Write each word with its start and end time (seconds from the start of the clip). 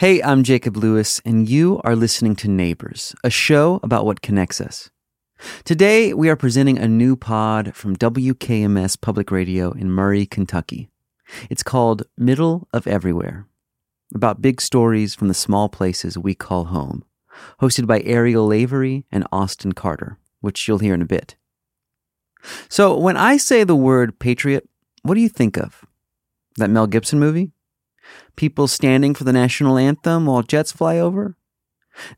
Hey, 0.00 0.22
I'm 0.22 0.44
Jacob 0.44 0.78
Lewis, 0.78 1.20
and 1.26 1.46
you 1.46 1.78
are 1.84 1.94
listening 1.94 2.34
to 2.36 2.48
Neighbors, 2.48 3.14
a 3.22 3.28
show 3.28 3.80
about 3.82 4.06
what 4.06 4.22
connects 4.22 4.58
us. 4.58 4.88
Today, 5.64 6.14
we 6.14 6.30
are 6.30 6.36
presenting 6.36 6.78
a 6.78 6.88
new 6.88 7.16
pod 7.16 7.74
from 7.76 7.94
WKMS 7.96 8.98
Public 8.98 9.30
Radio 9.30 9.72
in 9.72 9.90
Murray, 9.90 10.24
Kentucky. 10.24 10.88
It's 11.50 11.62
called 11.62 12.04
Middle 12.16 12.66
of 12.72 12.86
Everywhere, 12.86 13.46
about 14.14 14.40
big 14.40 14.62
stories 14.62 15.14
from 15.14 15.28
the 15.28 15.34
small 15.34 15.68
places 15.68 16.16
we 16.16 16.34
call 16.34 16.64
home, 16.64 17.04
hosted 17.60 17.86
by 17.86 18.00
Ariel 18.00 18.46
Lavery 18.46 19.04
and 19.12 19.26
Austin 19.30 19.72
Carter, 19.72 20.16
which 20.40 20.66
you'll 20.66 20.78
hear 20.78 20.94
in 20.94 21.02
a 21.02 21.04
bit. 21.04 21.36
So, 22.70 22.96
when 22.96 23.18
I 23.18 23.36
say 23.36 23.64
the 23.64 23.76
word 23.76 24.18
patriot, 24.18 24.66
what 25.02 25.16
do 25.16 25.20
you 25.20 25.28
think 25.28 25.58
of? 25.58 25.84
That 26.56 26.70
Mel 26.70 26.86
Gibson 26.86 27.20
movie? 27.20 27.50
People 28.36 28.68
standing 28.68 29.14
for 29.14 29.24
the 29.24 29.32
national 29.32 29.78
anthem 29.78 30.26
while 30.26 30.42
jets 30.42 30.72
fly 30.72 30.98
over? 30.98 31.36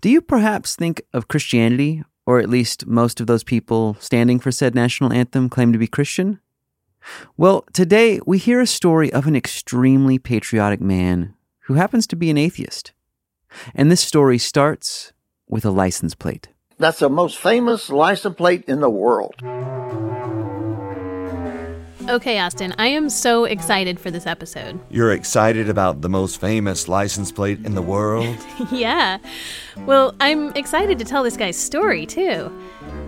Do 0.01 0.09
you 0.09 0.21
perhaps 0.21 0.77
think 0.77 1.03
of 1.13 1.29
Christianity, 1.29 2.03
or 2.27 2.39
at 2.39 2.49
least 2.49 2.87
most 2.87 3.21
of 3.21 3.27
those 3.27 3.45
people 3.45 3.97
standing 4.01 4.39
for 4.39 4.53
said 4.53 4.75
national 4.75 5.13
anthem 5.13 5.49
claim 5.49 5.73
to 5.73 5.79
be 5.79 5.87
Christian? 5.87 6.41
Well, 7.37 7.65
today 7.73 8.21
we 8.27 8.39
hear 8.39 8.61
a 8.61 8.67
story 8.67 9.13
of 9.13 9.27
an 9.27 9.35
extremely 9.35 10.19
patriotic 10.19 10.81
man 10.81 11.35
who 11.63 11.75
happens 11.75 12.07
to 12.09 12.17
be 12.17 12.31
an 12.31 12.39
atheist. 12.39 12.93
And 13.75 13.91
this 13.91 14.01
story 14.01 14.39
starts 14.39 15.13
with 15.49 15.65
a 15.65 15.71
license 15.71 16.15
plate. 16.15 16.49
That's 16.79 17.01
the 17.01 17.11
most 17.11 17.39
famous 17.39 17.91
license 17.91 18.37
plate 18.37 18.65
in 18.67 18.81
the 18.81 18.91
world. 18.91 19.35
Okay, 22.09 22.41
Austin, 22.41 22.75
I 22.79 22.89
am 22.89 23.09
so 23.09 23.45
excited 23.45 24.01
for 24.01 24.11
this 24.11 24.27
episode. 24.27 24.81
You're 24.91 25.13
excited 25.13 25.69
about 25.69 26.01
the 26.01 26.09
most 26.09 26.41
famous 26.41 26.89
license 26.89 27.31
plate 27.31 27.65
in 27.65 27.77
the 27.77 27.83
world? 27.83 28.37
yeah. 28.73 29.19
Well, 29.87 30.13
I'm 30.19 30.53
excited 30.57 30.99
to 30.99 31.05
tell 31.05 31.23
this 31.23 31.37
guy's 31.37 31.57
story, 31.57 32.05
too. 32.05 32.51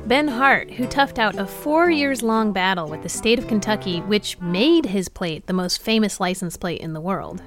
Ben 0.06 0.28
Hart, 0.28 0.70
who 0.70 0.86
toughed 0.86 1.18
out 1.18 1.34
a 1.34 1.44
four 1.44 1.90
years 1.90 2.22
long 2.22 2.52
battle 2.52 2.88
with 2.88 3.02
the 3.02 3.08
state 3.08 3.38
of 3.40 3.48
Kentucky, 3.48 4.00
which 4.02 4.38
made 4.40 4.86
his 4.86 5.08
plate 5.08 5.46
the 5.46 5.52
most 5.52 5.82
famous 5.82 6.20
license 6.20 6.56
plate 6.56 6.80
in 6.80 6.92
the 6.92 7.00
world. 7.00 7.42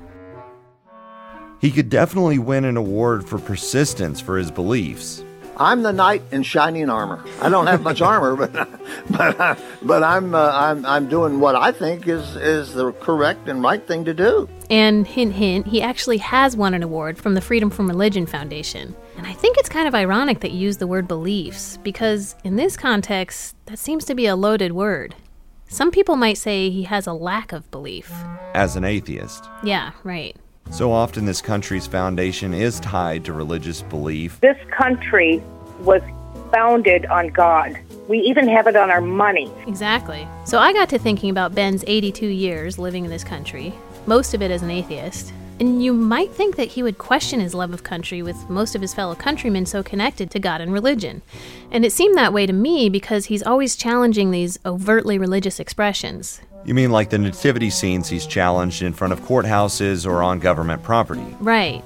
He 1.61 1.71
could 1.71 1.89
definitely 1.89 2.39
win 2.39 2.65
an 2.65 2.75
award 2.75 3.27
for 3.27 3.39
persistence 3.39 4.19
for 4.19 4.37
his 4.37 4.51
beliefs. 4.51 5.23
I'm 5.59 5.81
the 5.81 5.91
knight 5.91 6.21
in 6.31 6.43
shining 6.43 6.89
armor. 6.89 7.23
I 7.41 7.49
don't 7.49 7.67
have 7.67 7.81
much 7.81 8.01
armor, 8.01 8.35
but 8.35 8.53
but 9.09 9.59
but 9.81 10.03
I'm 10.03 10.35
uh, 10.35 10.51
I'm 10.53 10.85
I'm 10.85 11.09
doing 11.09 11.39
what 11.39 11.55
I 11.55 11.71
think 11.71 12.07
is 12.07 12.35
is 12.35 12.73
the 12.73 12.91
correct 12.93 13.49
and 13.49 13.63
right 13.63 13.85
thing 13.85 14.05
to 14.05 14.13
do. 14.13 14.47
And 14.69 15.07
hint 15.07 15.33
hint, 15.33 15.67
he 15.67 15.81
actually 15.81 16.17
has 16.17 16.55
won 16.55 16.73
an 16.73 16.83
award 16.83 17.17
from 17.17 17.33
the 17.33 17.41
Freedom 17.41 17.69
from 17.69 17.87
Religion 17.87 18.25
Foundation. 18.25 18.95
And 19.17 19.25
I 19.25 19.33
think 19.33 19.57
it's 19.57 19.69
kind 19.69 19.87
of 19.87 19.95
ironic 19.95 20.41
that 20.41 20.51
you 20.51 20.59
use 20.59 20.77
the 20.77 20.87
word 20.87 21.07
beliefs 21.07 21.77
because 21.77 22.35
in 22.43 22.55
this 22.55 22.77
context, 22.77 23.55
that 23.65 23.79
seems 23.79 24.05
to 24.05 24.15
be 24.15 24.27
a 24.27 24.35
loaded 24.35 24.73
word. 24.73 25.15
Some 25.69 25.91
people 25.91 26.15
might 26.15 26.37
say 26.37 26.69
he 26.69 26.83
has 26.83 27.07
a 27.07 27.13
lack 27.13 27.51
of 27.51 27.69
belief. 27.71 28.13
As 28.53 28.75
an 28.75 28.83
atheist. 28.85 29.43
Yeah, 29.63 29.91
right. 30.03 30.35
So 30.71 30.91
often, 30.91 31.25
this 31.25 31.41
country's 31.41 31.87
foundation 31.87 32.53
is 32.53 32.79
tied 32.79 33.25
to 33.25 33.33
religious 33.33 33.81
belief. 33.81 34.39
This 34.41 34.57
country 34.69 35.41
was 35.79 36.01
founded 36.51 37.05
on 37.07 37.29
God. 37.29 37.77
We 38.07 38.19
even 38.19 38.47
have 38.47 38.67
it 38.67 38.75
on 38.75 38.89
our 38.89 39.01
money. 39.01 39.51
Exactly. 39.67 40.27
So 40.45 40.59
I 40.59 40.73
got 40.73 40.89
to 40.89 40.99
thinking 40.99 41.29
about 41.29 41.55
Ben's 41.55 41.83
82 41.87 42.27
years 42.27 42.77
living 42.77 43.05
in 43.05 43.11
this 43.11 43.23
country, 43.23 43.73
most 44.05 44.33
of 44.33 44.41
it 44.41 44.51
as 44.51 44.61
an 44.61 44.71
atheist. 44.71 45.33
And 45.59 45.83
you 45.83 45.91
might 45.91 46.31
think 46.31 46.55
that 46.57 46.67
he 46.67 46.83
would 46.83 46.99
question 46.99 47.39
his 47.39 47.55
love 47.55 47.73
of 47.73 47.81
country 47.83 48.21
with 48.21 48.47
most 48.47 48.75
of 48.75 48.81
his 48.81 48.93
fellow 48.93 49.15
countrymen 49.15 49.65
so 49.65 49.81
connected 49.81 50.29
to 50.31 50.39
God 50.39 50.61
and 50.61 50.71
religion. 50.71 51.23
And 51.71 51.83
it 51.83 51.91
seemed 51.91 52.15
that 52.15 52.31
way 52.31 52.45
to 52.45 52.53
me 52.53 52.89
because 52.89 53.25
he's 53.25 53.41
always 53.41 53.75
challenging 53.75 54.29
these 54.29 54.59
overtly 54.65 55.17
religious 55.17 55.59
expressions. 55.59 56.41
You 56.65 56.73
mean 56.73 56.91
like 56.91 57.09
the 57.09 57.17
nativity 57.17 57.69
scenes 57.69 58.09
he's 58.09 58.25
challenged 58.25 58.81
in 58.81 58.93
front 58.93 59.13
of 59.13 59.21
courthouses 59.21 60.05
or 60.05 60.21
on 60.21 60.39
government 60.39 60.83
property? 60.83 61.35
Right. 61.39 61.83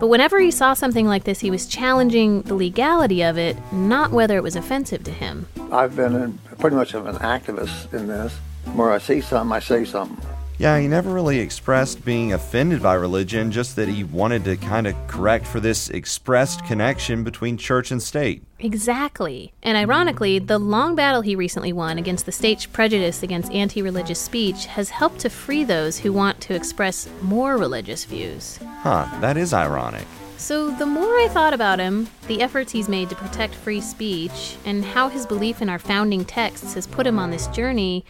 But 0.00 0.08
whenever 0.08 0.38
he 0.38 0.50
saw 0.50 0.74
something 0.74 1.06
like 1.06 1.24
this, 1.24 1.40
he 1.40 1.50
was 1.50 1.66
challenging 1.66 2.42
the 2.42 2.54
legality 2.54 3.22
of 3.22 3.38
it, 3.38 3.56
not 3.72 4.10
whether 4.10 4.36
it 4.36 4.42
was 4.42 4.56
offensive 4.56 5.04
to 5.04 5.10
him. 5.10 5.46
I've 5.72 5.96
been 5.96 6.14
in, 6.14 6.38
pretty 6.58 6.76
much 6.76 6.94
of 6.94 7.06
an 7.06 7.16
activist 7.16 7.94
in 7.94 8.06
this. 8.06 8.34
Where 8.74 8.90
I 8.90 8.98
see 8.98 9.20
something, 9.20 9.54
I 9.54 9.60
say 9.60 9.84
something. 9.84 10.18
Yeah, 10.58 10.78
he 10.78 10.88
never 10.88 11.12
really 11.12 11.38
expressed 11.38 12.02
being 12.02 12.32
offended 12.32 12.82
by 12.82 12.94
religion, 12.94 13.52
just 13.52 13.76
that 13.76 13.88
he 13.88 14.04
wanted 14.04 14.44
to 14.44 14.56
kind 14.56 14.86
of 14.86 14.94
correct 15.06 15.46
for 15.46 15.60
this 15.60 15.90
expressed 15.90 16.64
connection 16.64 17.24
between 17.24 17.58
church 17.58 17.90
and 17.90 18.02
state. 18.02 18.42
Exactly. 18.58 19.52
And 19.62 19.76
ironically, 19.76 20.38
the 20.38 20.58
long 20.58 20.94
battle 20.94 21.20
he 21.20 21.36
recently 21.36 21.74
won 21.74 21.98
against 21.98 22.24
the 22.24 22.32
state's 22.32 22.64
prejudice 22.64 23.22
against 23.22 23.52
anti 23.52 23.82
religious 23.82 24.18
speech 24.18 24.64
has 24.64 24.88
helped 24.88 25.18
to 25.20 25.28
free 25.28 25.62
those 25.62 25.98
who 25.98 26.10
want 26.10 26.40
to 26.42 26.54
express 26.54 27.06
more 27.20 27.58
religious 27.58 28.06
views. 28.06 28.58
Huh, 28.80 29.06
that 29.20 29.36
is 29.36 29.52
ironic. 29.52 30.06
So, 30.38 30.70
the 30.70 30.86
more 30.86 31.18
I 31.18 31.28
thought 31.30 31.54
about 31.54 31.80
him, 31.80 32.08
the 32.28 32.40
efforts 32.40 32.72
he's 32.72 32.88
made 32.88 33.10
to 33.10 33.16
protect 33.16 33.54
free 33.54 33.80
speech, 33.80 34.56
and 34.64 34.84
how 34.84 35.08
his 35.08 35.26
belief 35.26 35.60
in 35.60 35.68
our 35.68 35.78
founding 35.78 36.24
texts 36.24 36.74
has 36.74 36.86
put 36.86 37.06
him 37.06 37.18
on 37.18 37.30
this 37.30 37.46
journey, 37.48 38.04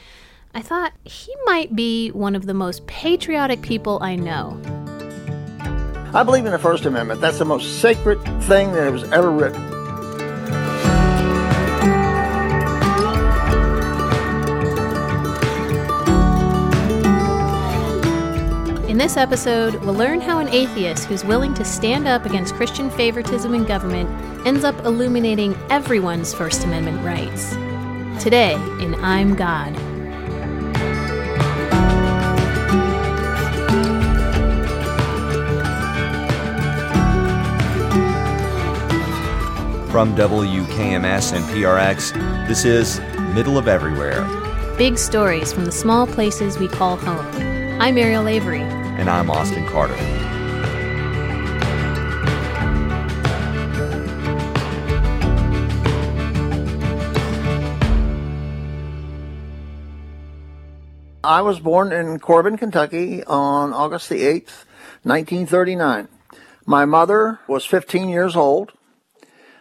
I 0.56 0.62
thought 0.62 0.94
he 1.04 1.34
might 1.44 1.76
be 1.76 2.08
one 2.12 2.34
of 2.34 2.46
the 2.46 2.54
most 2.54 2.86
patriotic 2.86 3.60
people 3.60 3.98
I 4.00 4.16
know. 4.16 4.58
I 6.14 6.22
believe 6.22 6.46
in 6.46 6.52
the 6.52 6.58
First 6.58 6.86
Amendment. 6.86 7.20
That's 7.20 7.36
the 7.36 7.44
most 7.44 7.82
sacred 7.82 8.22
thing 8.44 8.72
that 8.72 8.90
was 8.90 9.04
ever 9.12 9.30
written. 9.30 9.62
In 18.88 18.96
this 18.96 19.18
episode, 19.18 19.74
we'll 19.84 19.92
learn 19.92 20.22
how 20.22 20.38
an 20.38 20.48
atheist 20.48 21.04
who's 21.04 21.22
willing 21.22 21.52
to 21.52 21.66
stand 21.66 22.08
up 22.08 22.24
against 22.24 22.54
Christian 22.54 22.88
favoritism 22.88 23.52
in 23.52 23.66
government 23.66 24.08
ends 24.46 24.64
up 24.64 24.86
illuminating 24.86 25.54
everyone's 25.68 26.32
First 26.32 26.64
Amendment 26.64 27.04
rights. 27.04 27.50
Today 28.24 28.54
in 28.80 28.94
I'm 29.04 29.36
God. 29.36 29.76
From 39.96 40.14
WKMS 40.14 41.32
and 41.32 41.42
PRX, 41.46 42.12
this 42.46 42.66
is 42.66 43.00
Middle 43.34 43.56
of 43.56 43.66
Everywhere. 43.66 44.26
Big 44.76 44.98
stories 44.98 45.54
from 45.54 45.64
the 45.64 45.72
small 45.72 46.06
places 46.06 46.58
we 46.58 46.68
call 46.68 46.98
home. 46.98 47.24
I'm 47.80 47.96
Ariel 47.96 48.22
Lavery. 48.22 48.60
And 48.60 49.08
I'm 49.08 49.30
Austin 49.30 49.66
Carter. 49.66 49.94
I 61.24 61.40
was 61.40 61.58
born 61.58 61.90
in 61.90 62.18
Corbin, 62.18 62.58
Kentucky 62.58 63.24
on 63.24 63.72
August 63.72 64.10
the 64.10 64.20
8th, 64.20 64.66
1939. 65.04 66.08
My 66.66 66.84
mother 66.84 67.40
was 67.48 67.64
15 67.64 68.10
years 68.10 68.36
old. 68.36 68.75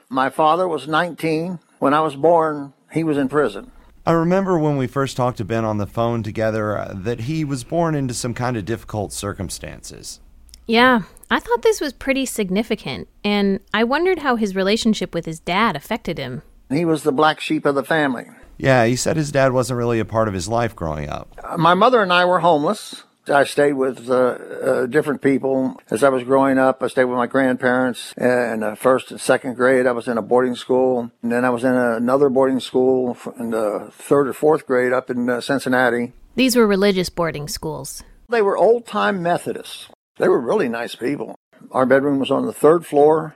My 0.09 0.29
father 0.29 0.67
was 0.67 0.87
19. 0.87 1.59
When 1.79 1.93
I 1.93 2.01
was 2.01 2.15
born, 2.15 2.73
he 2.91 3.03
was 3.03 3.17
in 3.17 3.27
prison. 3.27 3.71
I 4.05 4.11
remember 4.11 4.59
when 4.59 4.77
we 4.77 4.85
first 4.85 5.17
talked 5.17 5.37
to 5.37 5.45
Ben 5.45 5.65
on 5.65 5.79
the 5.79 5.87
phone 5.87 6.21
together 6.21 6.77
uh, 6.77 6.93
that 6.95 7.21
he 7.21 7.43
was 7.43 7.63
born 7.63 7.95
into 7.95 8.13
some 8.13 8.35
kind 8.35 8.55
of 8.55 8.65
difficult 8.65 9.11
circumstances. 9.11 10.19
Yeah, 10.67 11.01
I 11.31 11.39
thought 11.39 11.63
this 11.63 11.81
was 11.81 11.93
pretty 11.93 12.25
significant, 12.25 13.07
and 13.23 13.59
I 13.73 13.83
wondered 13.83 14.19
how 14.19 14.35
his 14.35 14.55
relationship 14.55 15.13
with 15.13 15.25
his 15.25 15.39
dad 15.39 15.75
affected 15.75 16.17
him. 16.19 16.43
He 16.69 16.85
was 16.85 17.03
the 17.03 17.11
black 17.11 17.39
sheep 17.39 17.65
of 17.65 17.75
the 17.75 17.83
family. 17.83 18.25
Yeah, 18.57 18.85
he 18.85 18.95
said 18.95 19.17
his 19.17 19.31
dad 19.31 19.53
wasn't 19.53 19.77
really 19.77 19.99
a 19.99 20.05
part 20.05 20.27
of 20.27 20.33
his 20.33 20.47
life 20.47 20.75
growing 20.75 21.09
up. 21.09 21.29
My 21.57 21.73
mother 21.73 22.01
and 22.01 22.13
I 22.13 22.25
were 22.25 22.39
homeless. 22.39 23.03
I 23.27 23.43
stayed 23.43 23.73
with 23.73 24.09
uh, 24.09 24.13
uh, 24.15 24.85
different 24.85 25.21
people 25.21 25.79
as 25.89 26.03
I 26.03 26.09
was 26.09 26.23
growing 26.23 26.57
up. 26.57 26.83
I 26.83 26.87
stayed 26.87 27.05
with 27.05 27.17
my 27.17 27.27
grandparents 27.27 28.13
in 28.17 28.59
the 28.59 28.75
first 28.75 29.11
and 29.11 29.19
second 29.19 29.55
grade. 29.55 29.87
I 29.87 29.93
was 29.93 30.07
in 30.07 30.17
a 30.17 30.21
boarding 30.21 30.55
school, 30.55 31.11
and 31.23 31.31
then 31.31 31.43
I 31.43 31.49
was 31.49 31.63
in 31.63 31.73
another 31.73 32.29
boarding 32.29 32.59
school 32.59 33.17
in 33.39 33.49
the 33.49 33.89
third 33.91 34.27
or 34.27 34.33
fourth 34.33 34.67
grade 34.67 34.93
up 34.93 35.09
in 35.09 35.29
uh, 35.29 35.41
Cincinnati. 35.41 36.13
These 36.35 36.55
were 36.55 36.67
religious 36.67 37.09
boarding 37.09 37.47
schools. 37.47 38.03
They 38.29 38.41
were 38.41 38.57
old 38.57 38.85
time 38.85 39.23
Methodists. 39.23 39.89
They 40.17 40.27
were 40.27 40.39
really 40.39 40.69
nice 40.69 40.95
people. 40.95 41.35
Our 41.71 41.85
bedroom 41.85 42.19
was 42.19 42.31
on 42.31 42.45
the 42.45 42.53
third 42.53 42.85
floor. 42.85 43.35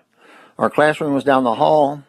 Our 0.57 0.69
classroom 0.69 1.13
was 1.13 1.24
down 1.24 1.44
the 1.44 1.56
hall. 1.56 2.03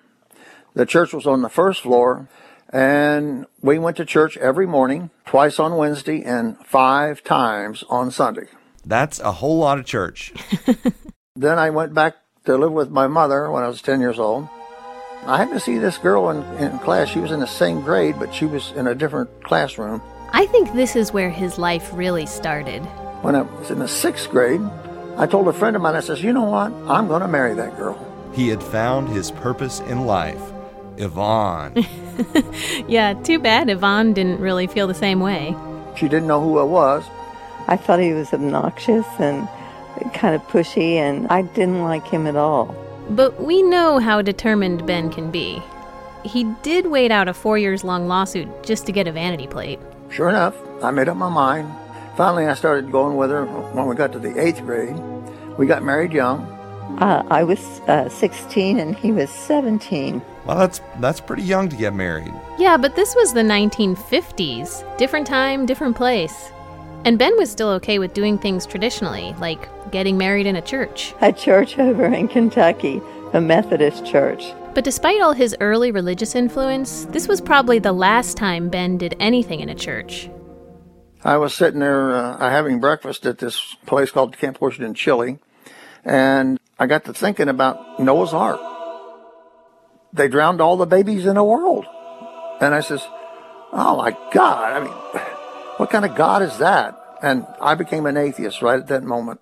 The 0.74 0.86
church 0.86 1.12
was 1.12 1.26
on 1.26 1.42
the 1.42 1.48
first 1.48 1.82
floor. 1.82 2.28
And 2.72 3.46
we 3.60 3.78
went 3.78 3.96
to 3.96 4.04
church 4.04 4.36
every 4.36 4.66
morning, 4.66 5.10
twice 5.26 5.58
on 5.58 5.76
Wednesday, 5.76 6.22
and 6.22 6.56
five 6.64 7.22
times 7.24 7.84
on 7.90 8.10
Sunday. 8.10 8.46
That's 8.84 9.20
a 9.20 9.32
whole 9.32 9.58
lot 9.58 9.78
of 9.78 9.84
church. 9.84 10.32
Then 11.40 11.58
I 11.58 11.70
went 11.70 11.94
back 11.94 12.16
to 12.44 12.58
live 12.58 12.72
with 12.72 12.90
my 12.90 13.06
mother 13.06 13.50
when 13.50 13.62
I 13.62 13.68
was 13.68 13.80
10 13.80 14.00
years 14.00 14.18
old. 14.18 14.46
I 15.24 15.38
happened 15.38 15.58
to 15.58 15.64
see 15.64 15.78
this 15.78 15.96
girl 15.96 16.28
in, 16.28 16.42
in 16.58 16.78
class. 16.80 17.08
She 17.08 17.18
was 17.18 17.30
in 17.30 17.40
the 17.40 17.46
same 17.46 17.80
grade, 17.80 18.16
but 18.18 18.34
she 18.34 18.44
was 18.44 18.72
in 18.72 18.86
a 18.86 18.94
different 18.94 19.42
classroom. 19.42 20.02
I 20.32 20.44
think 20.46 20.72
this 20.74 20.96
is 20.96 21.14
where 21.14 21.30
his 21.30 21.56
life 21.56 21.90
really 21.94 22.26
started. 22.26 22.80
When 23.22 23.36
I 23.36 23.42
was 23.42 23.70
in 23.70 23.78
the 23.78 23.88
sixth 23.88 24.28
grade, 24.30 24.60
I 25.16 25.26
told 25.26 25.48
a 25.48 25.52
friend 25.54 25.76
of 25.76 25.82
mine, 25.82 25.94
I 25.94 26.00
says, 26.00 26.22
you 26.22 26.32
know 26.32 26.44
what? 26.44 26.72
I'm 26.90 27.08
going 27.08 27.22
to 27.22 27.28
marry 27.28 27.54
that 27.54 27.76
girl. 27.78 27.96
He 28.34 28.48
had 28.48 28.62
found 28.62 29.08
his 29.08 29.30
purpose 29.30 29.80
in 29.80 30.04
life. 30.04 30.42
Yvonne. 30.98 31.86
yeah, 32.88 33.14
too 33.14 33.38
bad 33.38 33.68
Yvonne 33.68 34.12
didn't 34.12 34.40
really 34.40 34.66
feel 34.66 34.86
the 34.86 34.94
same 34.94 35.20
way. 35.20 35.56
She 35.96 36.08
didn't 36.08 36.28
know 36.28 36.40
who 36.40 36.58
I 36.58 36.62
was. 36.62 37.04
I 37.68 37.76
thought 37.76 38.00
he 38.00 38.12
was 38.12 38.32
obnoxious 38.32 39.06
and 39.18 39.48
kind 40.14 40.34
of 40.34 40.42
pushy, 40.48 40.94
and 40.94 41.26
I 41.28 41.42
didn't 41.42 41.82
like 41.82 42.06
him 42.06 42.26
at 42.26 42.36
all. 42.36 42.74
But 43.10 43.42
we 43.42 43.62
know 43.62 43.98
how 43.98 44.22
determined 44.22 44.86
Ben 44.86 45.10
can 45.10 45.30
be. 45.30 45.62
He 46.24 46.44
did 46.62 46.86
wait 46.86 47.10
out 47.10 47.28
a 47.28 47.34
four 47.34 47.58
years 47.58 47.82
long 47.84 48.06
lawsuit 48.06 48.48
just 48.62 48.86
to 48.86 48.92
get 48.92 49.08
a 49.08 49.12
vanity 49.12 49.46
plate. 49.46 49.80
Sure 50.10 50.28
enough, 50.28 50.56
I 50.82 50.90
made 50.90 51.08
up 51.08 51.16
my 51.16 51.28
mind. 51.28 51.72
Finally, 52.16 52.46
I 52.46 52.54
started 52.54 52.92
going 52.92 53.16
with 53.16 53.30
her 53.30 53.46
when 53.46 53.86
we 53.86 53.94
got 53.94 54.12
to 54.12 54.18
the 54.18 54.38
eighth 54.38 54.60
grade. 54.64 54.96
We 55.56 55.66
got 55.66 55.82
married 55.82 56.12
young. 56.12 56.59
Uh, 56.98 57.22
I 57.30 57.44
was 57.44 57.60
uh, 57.88 58.08
16 58.08 58.78
and 58.78 58.94
he 58.96 59.12
was 59.12 59.30
17. 59.30 60.22
Well, 60.44 60.58
that's 60.58 60.80
that's 60.98 61.20
pretty 61.20 61.42
young 61.42 61.68
to 61.68 61.76
get 61.76 61.94
married. 61.94 62.32
Yeah, 62.58 62.76
but 62.76 62.96
this 62.96 63.14
was 63.14 63.32
the 63.32 63.42
1950s. 63.42 64.98
Different 64.98 65.26
time, 65.26 65.66
different 65.66 65.96
place. 65.96 66.50
And 67.04 67.18
Ben 67.18 67.36
was 67.36 67.50
still 67.50 67.70
okay 67.70 67.98
with 67.98 68.12
doing 68.12 68.36
things 68.36 68.66
traditionally, 68.66 69.34
like 69.38 69.68
getting 69.90 70.18
married 70.18 70.46
in 70.46 70.56
a 70.56 70.62
church. 70.62 71.14
A 71.22 71.32
church 71.32 71.78
over 71.78 72.04
in 72.04 72.28
Kentucky, 72.28 73.00
a 73.32 73.40
Methodist 73.40 74.04
church. 74.04 74.52
But 74.74 74.84
despite 74.84 75.20
all 75.20 75.32
his 75.32 75.56
early 75.60 75.90
religious 75.90 76.34
influence, 76.34 77.06
this 77.06 77.26
was 77.26 77.40
probably 77.40 77.78
the 77.78 77.92
last 77.92 78.36
time 78.36 78.68
Ben 78.68 78.98
did 78.98 79.16
anything 79.18 79.60
in 79.60 79.68
a 79.68 79.74
church. 79.74 80.28
I 81.24 81.36
was 81.36 81.54
sitting 81.54 81.80
there 81.80 82.14
uh, 82.14 82.38
having 82.38 82.80
breakfast 82.80 83.26
at 83.26 83.38
this 83.38 83.76
place 83.86 84.10
called 84.10 84.38
Camp 84.38 84.60
Washington 84.60 84.94
Chili, 84.94 85.38
and 86.04 86.58
I 86.80 86.86
got 86.86 87.04
to 87.04 87.12
thinking 87.12 87.50
about 87.50 88.00
Noah's 88.00 88.32
Ark. 88.32 88.58
They 90.14 90.28
drowned 90.28 90.62
all 90.62 90.78
the 90.78 90.86
babies 90.86 91.26
in 91.26 91.34
the 91.34 91.44
world. 91.44 91.84
And 92.58 92.74
I 92.74 92.80
says, 92.80 93.06
oh 93.70 93.96
my 93.98 94.16
God, 94.32 94.72
I 94.72 94.80
mean, 94.80 95.22
what 95.76 95.90
kind 95.90 96.06
of 96.06 96.16
God 96.16 96.40
is 96.40 96.56
that? 96.56 96.96
And 97.22 97.46
I 97.60 97.74
became 97.74 98.06
an 98.06 98.16
atheist 98.16 98.62
right 98.62 98.80
at 98.80 98.88
that 98.88 99.02
moment. 99.02 99.40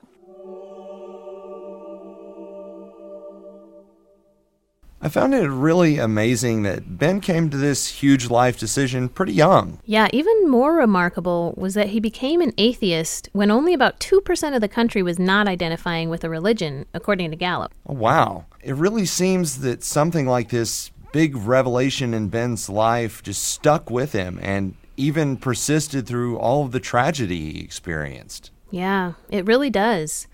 I 5.01 5.09
found 5.09 5.33
it 5.33 5.49
really 5.49 5.99
amazing 5.99 6.65
that 6.65 6.99
Ben 6.99 7.21
came 7.21 7.51
to 7.51 7.57
this 7.57 7.87
huge 7.87 8.31
life 8.31 8.59
decision 8.59 9.09
pretty 9.09 9.33
young. 9.33 9.79
Yeah, 9.85 10.09
even 10.13 10.49
more 10.49 10.75
remarkable 10.75 11.55
was 11.57 11.75
that 11.75 11.91
he 11.91 12.01
became 12.01 12.41
an 12.41 12.53
atheist 12.59 13.29
when 13.33 13.51
only 13.51 13.73
about 13.73 14.01
2% 14.01 14.55
of 14.55 14.61
the 14.61 14.69
country 14.69 15.03
was 15.03 15.19
not 15.19 15.47
identifying 15.47 16.11
with 16.11 16.25
a 16.25 16.29
religion, 16.29 16.85
according 16.93 17.31
to 17.31 17.37
Gallup. 17.37 17.73
Oh, 17.87 17.95
wow. 17.95 18.47
It 18.61 18.75
really 18.75 19.07
seems 19.07 19.61
that 19.61 19.85
something 19.85 20.27
like 20.27 20.49
this 20.49 20.91
big 21.13 21.37
revelation 21.37 22.13
in 22.13 22.29
Ben's 22.29 22.69
life 22.69 23.23
just 23.23 23.45
stuck 23.45 23.91
with 23.91 24.13
him 24.13 24.41
and 24.43 24.75
even 24.97 25.37
persisted 25.37 26.09
through 26.09 26.39
all 26.39 26.65
of 26.65 26.73
the 26.73 26.81
tragedy 26.81 27.53
he 27.53 27.61
experienced. 27.61 28.51
Yeah, 28.73 29.13
it 29.31 29.47
really 29.47 29.71
does. 29.71 30.27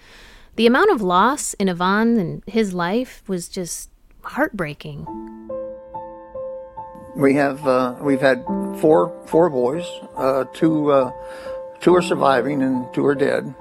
The 0.57 0.67
amount 0.67 0.91
of 0.91 1.03
loss 1.03 1.53
in 1.55 1.69
Yvonne 1.69 2.17
and 2.17 2.43
his 2.47 2.73
life 2.73 3.23
was 3.27 3.49
just 3.49 3.91
heartbreaking. 4.25 5.07
We 7.17 7.35
have 7.35 7.67
uh, 7.67 7.97
we've 8.01 8.21
had 8.21 8.45
four 8.81 9.15
four 9.27 9.51
boys. 9.51 9.87
Uh, 10.17 10.45
two 10.53 10.91
uh, 10.91 11.13
two 11.81 11.95
are 11.95 12.03
surviving 12.03 12.63
and 12.63 12.93
two 12.93 13.07
are 13.07 13.15
dead. 13.15 13.55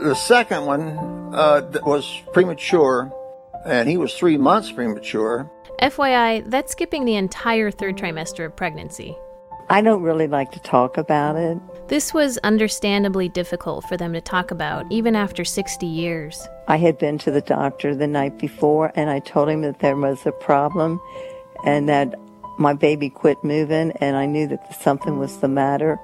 The 0.00 0.14
second 0.14 0.64
one 0.64 1.34
uh, 1.34 1.70
was 1.84 2.22
premature, 2.32 3.12
and 3.66 3.88
he 3.88 3.98
was 3.98 4.14
three 4.14 4.38
months 4.38 4.72
premature. 4.72 5.50
FYI, 5.82 6.48
that's 6.50 6.72
skipping 6.72 7.04
the 7.04 7.16
entire 7.16 7.70
third 7.70 7.96
trimester 7.96 8.46
of 8.46 8.56
pregnancy. 8.56 9.16
I 9.72 9.82
don't 9.82 10.02
really 10.02 10.26
like 10.26 10.50
to 10.50 10.58
talk 10.58 10.98
about 10.98 11.36
it. 11.36 11.56
This 11.86 12.12
was 12.12 12.38
understandably 12.38 13.28
difficult 13.28 13.84
for 13.84 13.96
them 13.96 14.12
to 14.14 14.20
talk 14.20 14.50
about, 14.50 14.84
even 14.90 15.14
after 15.14 15.44
60 15.44 15.86
years. 15.86 16.48
I 16.66 16.76
had 16.76 16.98
been 16.98 17.18
to 17.18 17.30
the 17.30 17.40
doctor 17.40 17.94
the 17.94 18.08
night 18.08 18.36
before 18.36 18.90
and 18.96 19.08
I 19.08 19.20
told 19.20 19.48
him 19.48 19.62
that 19.62 19.78
there 19.78 19.94
was 19.94 20.26
a 20.26 20.32
problem 20.32 21.00
and 21.64 21.88
that 21.88 22.16
my 22.58 22.74
baby 22.74 23.10
quit 23.10 23.36
moving 23.44 23.92
and 24.00 24.16
I 24.16 24.26
knew 24.26 24.48
that 24.48 24.74
something 24.82 25.20
was 25.20 25.38
the 25.38 25.46
matter. 25.46 26.00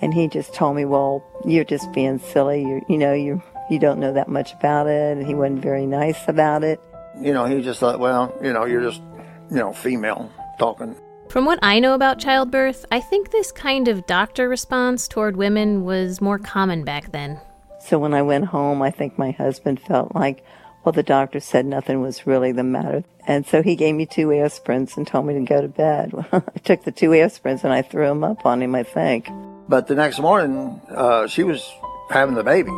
And 0.00 0.14
he 0.14 0.28
just 0.28 0.54
told 0.54 0.76
me, 0.76 0.84
well, 0.84 1.24
you're 1.44 1.64
just 1.64 1.90
being 1.90 2.20
silly. 2.20 2.62
you 2.62 2.80
you 2.88 2.96
know, 2.96 3.12
you 3.12 3.42
you 3.68 3.80
don't 3.80 3.98
know 3.98 4.12
that 4.12 4.28
much 4.28 4.54
about 4.54 4.86
it. 4.86 5.18
And 5.18 5.26
he 5.26 5.34
wasn't 5.34 5.62
very 5.62 5.84
nice 5.84 6.28
about 6.28 6.62
it. 6.62 6.80
You 7.20 7.34
know, 7.34 7.44
he 7.46 7.60
just 7.60 7.80
thought, 7.80 7.98
well, 7.98 8.32
you 8.40 8.52
know, 8.52 8.66
you're 8.66 8.82
just, 8.82 9.02
you 9.50 9.56
know, 9.56 9.72
female 9.72 10.30
talking. 10.60 10.94
From 11.30 11.44
what 11.44 11.60
I 11.62 11.78
know 11.78 11.94
about 11.94 12.18
childbirth, 12.18 12.84
I 12.90 12.98
think 12.98 13.30
this 13.30 13.52
kind 13.52 13.86
of 13.86 14.04
doctor 14.04 14.48
response 14.48 15.06
toward 15.06 15.36
women 15.36 15.84
was 15.84 16.20
more 16.20 16.40
common 16.40 16.82
back 16.82 17.12
then. 17.12 17.40
So 17.78 18.00
when 18.00 18.14
I 18.14 18.22
went 18.22 18.46
home, 18.46 18.82
I 18.82 18.90
think 18.90 19.16
my 19.16 19.30
husband 19.30 19.78
felt 19.78 20.12
like, 20.12 20.44
well, 20.82 20.92
the 20.92 21.04
doctor 21.04 21.38
said 21.38 21.66
nothing 21.66 22.02
was 22.02 22.26
really 22.26 22.50
the 22.50 22.64
matter. 22.64 23.04
And 23.28 23.46
so 23.46 23.62
he 23.62 23.76
gave 23.76 23.94
me 23.94 24.06
two 24.06 24.26
aspirins 24.26 24.96
and 24.96 25.06
told 25.06 25.24
me 25.24 25.34
to 25.34 25.44
go 25.44 25.60
to 25.60 25.68
bed. 25.68 26.12
I 26.32 26.58
took 26.64 26.82
the 26.82 26.90
two 26.90 27.10
aspirins 27.10 27.62
and 27.62 27.72
I 27.72 27.82
threw 27.82 28.08
them 28.08 28.24
up 28.24 28.44
on 28.44 28.60
him, 28.60 28.74
I 28.74 28.82
think. 28.82 29.28
But 29.68 29.86
the 29.86 29.94
next 29.94 30.18
morning, 30.18 30.80
uh, 30.90 31.28
she 31.28 31.44
was 31.44 31.72
having 32.10 32.34
the 32.34 32.42
baby. 32.42 32.72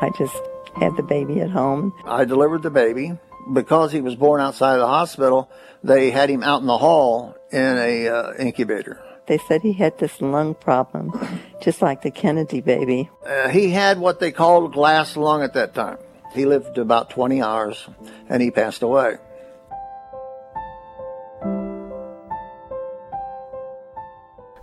I 0.00 0.10
just 0.18 0.34
had 0.74 0.96
the 0.96 1.04
baby 1.04 1.38
at 1.38 1.50
home. 1.50 1.94
I 2.04 2.24
delivered 2.24 2.62
the 2.64 2.70
baby. 2.70 3.16
Because 3.52 3.92
he 3.92 4.00
was 4.00 4.14
born 4.14 4.40
outside 4.40 4.74
of 4.74 4.80
the 4.80 4.86
hospital, 4.86 5.50
they 5.82 6.10
had 6.10 6.30
him 6.30 6.42
out 6.42 6.60
in 6.60 6.66
the 6.66 6.78
hall 6.78 7.36
in 7.50 7.78
a 7.78 8.08
uh, 8.08 8.34
incubator. 8.38 9.02
They 9.26 9.38
said 9.38 9.62
he 9.62 9.72
had 9.72 9.98
this 9.98 10.20
lung 10.20 10.54
problem, 10.54 11.12
just 11.60 11.80
like 11.80 12.02
the 12.02 12.10
Kennedy 12.10 12.60
baby. 12.60 13.08
Uh, 13.24 13.48
he 13.48 13.70
had 13.70 13.98
what 13.98 14.20
they 14.20 14.32
called 14.32 14.72
glass 14.72 15.16
lung 15.16 15.42
at 15.42 15.54
that 15.54 15.74
time. 15.74 15.98
He 16.34 16.46
lived 16.46 16.78
about 16.78 17.10
20 17.10 17.42
hours 17.42 17.88
and 18.28 18.42
he 18.42 18.50
passed 18.50 18.82
away. 18.82 19.18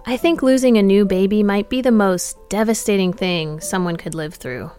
I 0.05 0.17
think 0.17 0.41
losing 0.41 0.77
a 0.77 0.81
new 0.81 1.05
baby 1.05 1.43
might 1.43 1.69
be 1.69 1.81
the 1.81 1.91
most 1.91 2.37
devastating 2.49 3.13
thing 3.13 3.59
someone 3.59 3.95
could 3.95 4.15
live 4.15 4.33
through. 4.33 4.71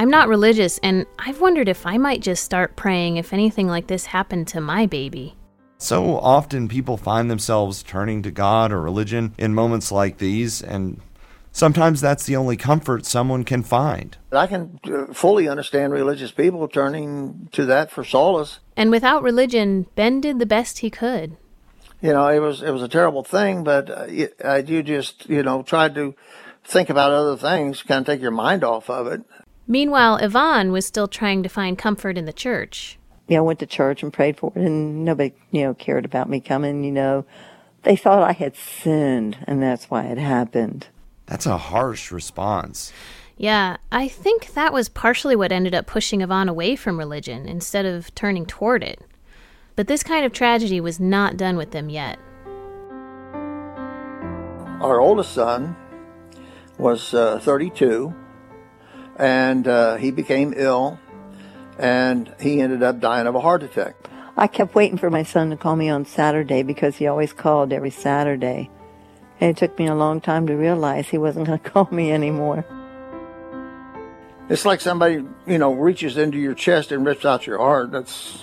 I'm 0.00 0.10
not 0.10 0.28
religious, 0.28 0.78
and 0.78 1.06
I've 1.18 1.40
wondered 1.40 1.68
if 1.68 1.84
I 1.84 1.98
might 1.98 2.22
just 2.22 2.44
start 2.44 2.76
praying 2.76 3.16
if 3.16 3.32
anything 3.32 3.66
like 3.66 3.88
this 3.88 4.06
happened 4.06 4.46
to 4.48 4.60
my 4.60 4.86
baby. 4.86 5.34
So 5.78 6.18
often 6.18 6.68
people 6.68 6.96
find 6.96 7.28
themselves 7.28 7.82
turning 7.82 8.22
to 8.22 8.30
God 8.30 8.70
or 8.70 8.80
religion 8.80 9.34
in 9.38 9.54
moments 9.54 9.90
like 9.90 10.18
these, 10.18 10.62
and 10.62 11.00
sometimes 11.50 12.00
that's 12.00 12.26
the 12.26 12.36
only 12.36 12.56
comfort 12.56 13.06
someone 13.06 13.42
can 13.42 13.64
find. 13.64 14.16
I 14.30 14.46
can 14.46 14.78
uh, 14.84 15.12
fully 15.12 15.48
understand 15.48 15.92
religious 15.92 16.30
people 16.30 16.68
turning 16.68 17.48
to 17.52 17.66
that 17.66 17.90
for 17.90 18.04
solace. 18.04 18.60
And 18.76 18.92
without 18.92 19.24
religion, 19.24 19.88
Ben 19.96 20.20
did 20.20 20.38
the 20.38 20.46
best 20.46 20.78
he 20.78 20.90
could. 20.90 21.36
You 22.00 22.12
know, 22.12 22.28
it 22.28 22.38
was 22.38 22.62
it 22.62 22.70
was 22.70 22.82
a 22.82 22.88
terrible 22.88 23.24
thing, 23.24 23.64
but 23.64 23.90
uh, 23.90 24.04
you, 24.04 24.28
uh, 24.44 24.62
you 24.64 24.84
just 24.84 25.28
you 25.28 25.42
know 25.42 25.64
tried 25.64 25.96
to 25.96 26.14
think 26.62 26.90
about 26.90 27.10
other 27.10 27.36
things, 27.36 27.82
kind 27.82 28.02
of 28.02 28.06
take 28.06 28.22
your 28.22 28.30
mind 28.30 28.62
off 28.62 28.88
of 28.88 29.08
it. 29.08 29.22
Meanwhile, 29.70 30.16
Yvonne 30.16 30.72
was 30.72 30.86
still 30.86 31.06
trying 31.06 31.42
to 31.42 31.48
find 31.50 31.76
comfort 31.76 32.16
in 32.16 32.24
the 32.24 32.32
church. 32.32 32.98
Yeah, 33.28 33.38
I 33.38 33.42
went 33.42 33.58
to 33.58 33.66
church 33.66 34.02
and 34.02 34.10
prayed 34.10 34.38
for 34.38 34.50
it, 34.56 34.62
and 34.62 35.04
nobody, 35.04 35.34
you 35.50 35.62
know, 35.64 35.74
cared 35.74 36.06
about 36.06 36.30
me 36.30 36.40
coming. 36.40 36.82
You 36.82 36.92
know, 36.92 37.26
they 37.82 37.94
thought 37.94 38.22
I 38.22 38.32
had 38.32 38.56
sinned, 38.56 39.36
and 39.46 39.62
that's 39.62 39.90
why 39.90 40.06
it 40.06 40.16
happened. 40.16 40.86
That's 41.26 41.44
a 41.44 41.58
harsh 41.58 42.10
response. 42.10 42.94
Yeah, 43.36 43.76
I 43.92 44.08
think 44.08 44.54
that 44.54 44.72
was 44.72 44.88
partially 44.88 45.36
what 45.36 45.52
ended 45.52 45.74
up 45.74 45.86
pushing 45.86 46.22
Yvonne 46.22 46.48
away 46.48 46.74
from 46.74 46.98
religion 46.98 47.46
instead 47.46 47.84
of 47.84 48.12
turning 48.14 48.46
toward 48.46 48.82
it. 48.82 49.02
But 49.76 49.86
this 49.86 50.02
kind 50.02 50.24
of 50.24 50.32
tragedy 50.32 50.80
was 50.80 50.98
not 50.98 51.36
done 51.36 51.58
with 51.58 51.72
them 51.72 51.90
yet. 51.90 52.18
Our 54.80 54.98
oldest 54.98 55.34
son 55.34 55.76
was 56.78 57.12
uh, 57.12 57.38
32 57.40 58.14
and 59.18 59.66
uh, 59.66 59.96
he 59.96 60.10
became 60.10 60.54
ill, 60.56 60.98
and 61.78 62.32
he 62.40 62.60
ended 62.60 62.82
up 62.82 63.00
dying 63.00 63.26
of 63.26 63.34
a 63.34 63.40
heart 63.40 63.62
attack. 63.62 63.96
I 64.36 64.46
kept 64.46 64.74
waiting 64.74 64.98
for 64.98 65.10
my 65.10 65.24
son 65.24 65.50
to 65.50 65.56
call 65.56 65.74
me 65.74 65.88
on 65.88 66.04
Saturday 66.04 66.62
because 66.62 66.96
he 66.96 67.08
always 67.08 67.32
called 67.32 67.72
every 67.72 67.90
Saturday. 67.90 68.70
And 69.40 69.50
it 69.50 69.56
took 69.56 69.76
me 69.78 69.88
a 69.88 69.94
long 69.96 70.20
time 70.20 70.46
to 70.46 70.54
realize 70.54 71.08
he 71.08 71.18
wasn't 71.18 71.46
going 71.46 71.58
to 71.62 71.70
call 71.70 71.88
me 71.90 72.12
anymore. 72.12 72.64
It's 74.48 74.64
like 74.64 74.80
somebody, 74.80 75.24
you 75.46 75.58
know, 75.58 75.72
reaches 75.74 76.16
into 76.16 76.38
your 76.38 76.54
chest 76.54 76.92
and 76.92 77.04
rips 77.04 77.24
out 77.24 77.46
your 77.46 77.58
heart. 77.58 77.90
That's 77.90 78.42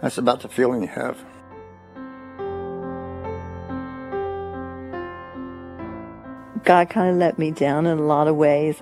that's 0.00 0.16
about 0.16 0.40
the 0.40 0.48
feeling 0.48 0.80
you 0.82 0.88
have. 0.88 1.18
God 6.64 6.88
kind 6.88 7.10
of 7.10 7.16
let 7.16 7.38
me 7.38 7.50
down 7.50 7.86
in 7.86 7.98
a 7.98 8.02
lot 8.02 8.28
of 8.28 8.36
ways. 8.36 8.80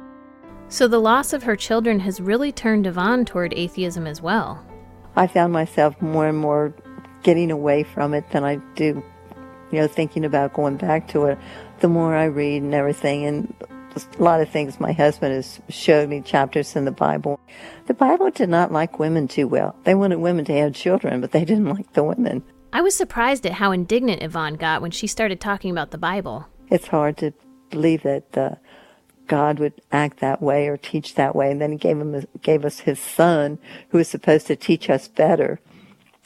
So 0.71 0.87
the 0.87 1.01
loss 1.01 1.33
of 1.33 1.45
her 1.45 1.57
children 1.57 2.01
has 2.01 2.21
really 2.21 2.53
turned 2.53 2.87
Yvonne 2.87 3.25
toward 3.25 3.55
atheism 3.55 4.07
as 4.07 4.21
well. 4.21 4.63
I 5.17 5.27
found 5.27 5.53
myself 5.53 6.01
more 6.03 6.29
and 6.29 6.37
more 6.37 6.75
getting 7.23 7.51
away 7.51 7.85
from 7.85 8.13
it 8.13 8.31
than 8.31 8.45
I 8.45 8.57
do, 8.75 9.03
you 9.73 9.81
know, 9.81 9.87
thinking 9.87 10.27
about 10.27 10.53
going 10.53 10.77
back 10.77 11.09
to 11.09 11.25
it. 11.27 11.39
The 11.81 11.89
more 11.89 12.15
I 12.15 12.27
read 12.27 12.63
and 12.63 12.75
everything, 12.75 13.25
and 13.25 13.55
a 13.97 14.23
lot 14.23 14.43
of 14.43 14.51
things 14.51 14.79
my 14.79 14.93
husband 14.93 15.33
has 15.35 15.59
showed 15.71 16.11
me 16.11 16.21
chapters 16.21 16.77
in 16.77 16.85
the 16.85 16.93
Bible. 16.93 17.41
The 17.87 17.95
Bible 17.95 18.31
did 18.31 18.51
not 18.51 18.71
like 18.71 18.99
women 18.99 19.27
too 19.27 19.49
well. 19.49 19.75
They 19.85 19.95
wanted 19.95 20.19
women 20.19 20.45
to 20.45 20.53
have 20.53 20.75
children, 20.75 21.23
but 21.23 21.33
they 21.33 21.47
didn't 21.47 21.69
like 21.69 21.95
the 21.95 22.05
women. 22.05 22.45
I 22.75 22.83
was 22.83 22.95
surprised 22.95 23.47
at 23.47 23.53
how 23.53 23.73
indignant 23.73 24.23
Yvonne 24.23 24.55
got 24.55 24.83
when 24.83 24.91
she 24.91 25.07
started 25.07 25.41
talking 25.41 25.71
about 25.71 25.93
the 25.93 25.99
Bible. 25.99 26.47
It's 26.71 26.87
hard 26.87 27.17
to 27.19 27.33
believe 27.71 28.03
that 28.03 28.37
uh, 28.37 28.55
God 29.29 29.59
would 29.59 29.75
act 29.93 30.21
that 30.21 30.43
way 30.43 30.69
or 30.69 30.77
teach 30.77 31.15
that 31.15 31.37
way, 31.37 31.51
and 31.51 31.61
then 31.61 31.73
He 31.73 31.79
gave 31.79 31.99
him 31.99 32.27
gave 32.43 32.65
us 32.65 32.81
His 32.81 32.99
Son, 32.99 33.59
who 33.91 33.99
was 33.99 34.09
supposed 34.09 34.47
to 34.49 34.57
teach 34.57 34.91
us 34.91 35.09
better. 35.09 35.61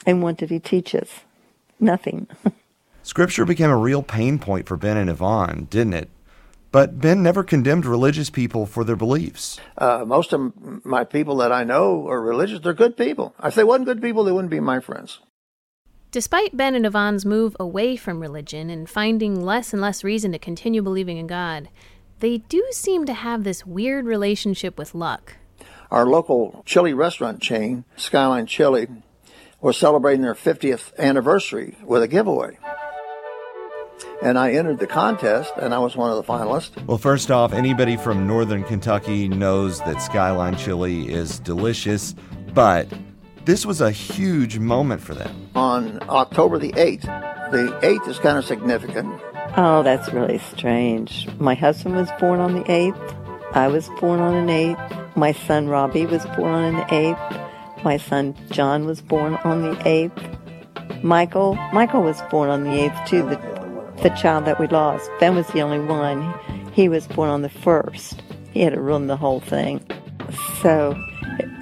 And 0.05 0.23
what 0.23 0.37
did 0.37 0.49
He 0.49 0.59
teach 0.59 0.95
us? 0.95 1.21
Nothing. 1.79 2.27
Scripture 3.03 3.45
became 3.45 3.69
a 3.69 3.77
real 3.77 4.01
pain 4.01 4.39
point 4.39 4.67
for 4.67 4.77
Ben 4.77 4.97
and 4.97 5.09
Yvonne, 5.09 5.67
didn't 5.69 5.93
it? 5.93 6.09
But 6.71 6.99
Ben 6.99 7.21
never 7.21 7.43
condemned 7.43 7.85
religious 7.85 8.31
people 8.31 8.65
for 8.65 8.83
their 8.83 8.95
beliefs. 8.95 9.59
Uh, 9.77 10.03
most 10.07 10.33
of 10.33 10.53
my 10.83 11.03
people 11.03 11.37
that 11.37 11.51
I 11.51 11.63
know 11.63 12.07
are 12.07 12.19
religious. 12.19 12.61
They're 12.61 12.73
good 12.73 12.97
people. 12.97 13.35
If 13.43 13.53
they 13.53 13.63
weren't 13.63 13.85
good 13.85 14.01
people, 14.01 14.23
they 14.23 14.31
wouldn't 14.31 14.49
be 14.49 14.59
my 14.59 14.79
friends. 14.79 15.19
Despite 16.09 16.55
Ben 16.55 16.75
and 16.75 16.85
Yvonne's 16.85 17.25
move 17.25 17.55
away 17.59 17.95
from 17.95 18.19
religion 18.19 18.69
and 18.69 18.89
finding 18.89 19.43
less 19.43 19.73
and 19.73 19.81
less 19.81 20.03
reason 20.03 20.31
to 20.31 20.39
continue 20.39 20.81
believing 20.81 21.17
in 21.17 21.27
God, 21.27 21.69
they 22.23 22.37
do 22.37 22.65
seem 22.71 23.05
to 23.05 23.13
have 23.13 23.43
this 23.43 23.65
weird 23.65 24.05
relationship 24.05 24.77
with 24.77 24.95
luck. 24.95 25.35
Our 25.91 26.05
local 26.05 26.63
chili 26.65 26.93
restaurant 26.93 27.41
chain, 27.41 27.83
Skyline 27.97 28.45
Chili, 28.45 28.87
was 29.59 29.75
celebrating 29.75 30.21
their 30.21 30.33
50th 30.33 30.97
anniversary 30.97 31.77
with 31.83 32.01
a 32.01 32.07
giveaway 32.07 32.57
and 34.21 34.39
I 34.39 34.53
entered 34.53 34.79
the 34.79 34.87
contest, 34.87 35.51
and 35.61 35.73
I 35.73 35.79
was 35.79 35.97
one 35.97 36.09
of 36.09 36.15
the 36.15 36.23
finalists. 36.23 36.71
Well, 36.87 36.97
first 36.97 37.29
off, 37.29 37.51
anybody 37.51 37.97
from 37.97 38.25
northern 38.25 38.63
Kentucky 38.63 39.27
knows 39.27 39.79
that 39.79 40.01
Skyline 40.01 40.55
chili 40.55 41.11
is 41.11 41.39
delicious, 41.39 42.15
but 42.53 42.87
this 43.43 43.65
was 43.65 43.81
a 43.81 43.91
huge 43.91 44.59
moment 44.59 45.01
for 45.01 45.13
them. 45.13 45.49
On 45.55 45.99
October 46.07 46.57
the 46.57 46.71
8th, 46.71 47.01
the 47.51 47.67
8th 47.81 48.07
is 48.07 48.19
kind 48.19 48.37
of 48.37 48.45
significant. 48.45 49.21
Oh, 49.55 49.81
that's 49.83 50.11
really 50.11 50.39
strange. 50.39 51.27
My 51.39 51.53
husband 51.53 51.95
was 51.95 52.09
born 52.19 52.39
on 52.39 52.53
the 52.53 52.63
8th. 52.63 53.55
I 53.55 53.67
was 53.67 53.89
born 53.99 54.19
on 54.19 54.33
an 54.33 54.47
8th. 54.47 55.15
My 55.15 55.31
son 55.31 55.67
Robbie 55.67 56.05
was 56.05 56.25
born 56.37 56.53
on 56.53 56.75
an 56.75 56.87
8th. 56.87 57.83
My 57.83 57.97
son 57.97 58.35
John 58.49 58.85
was 58.85 59.01
born 59.01 59.35
on 59.43 59.61
the 59.61 59.75
8th. 59.77 61.03
Michael, 61.03 61.55
Michael 61.71 62.01
was 62.01 62.21
born 62.31 62.49
on 62.49 62.63
the 62.63 62.69
8th 62.69 63.07
too. 63.07 63.29
The 63.29 63.53
the 64.01 64.09
child 64.09 64.45
that 64.45 64.59
we 64.59 64.67
lost. 64.67 65.09
Ben 65.19 65.35
was 65.35 65.47
the 65.47 65.61
only 65.61 65.79
one. 65.79 66.33
He 66.73 66.89
was 66.89 67.07
born 67.07 67.29
on 67.29 67.41
the 67.41 67.49
first. 67.49 68.21
He 68.51 68.61
had 68.61 68.73
to 68.73 68.81
run 68.81 69.07
the 69.07 69.17
whole 69.17 69.39
thing. 69.39 69.81
So 70.61 71.01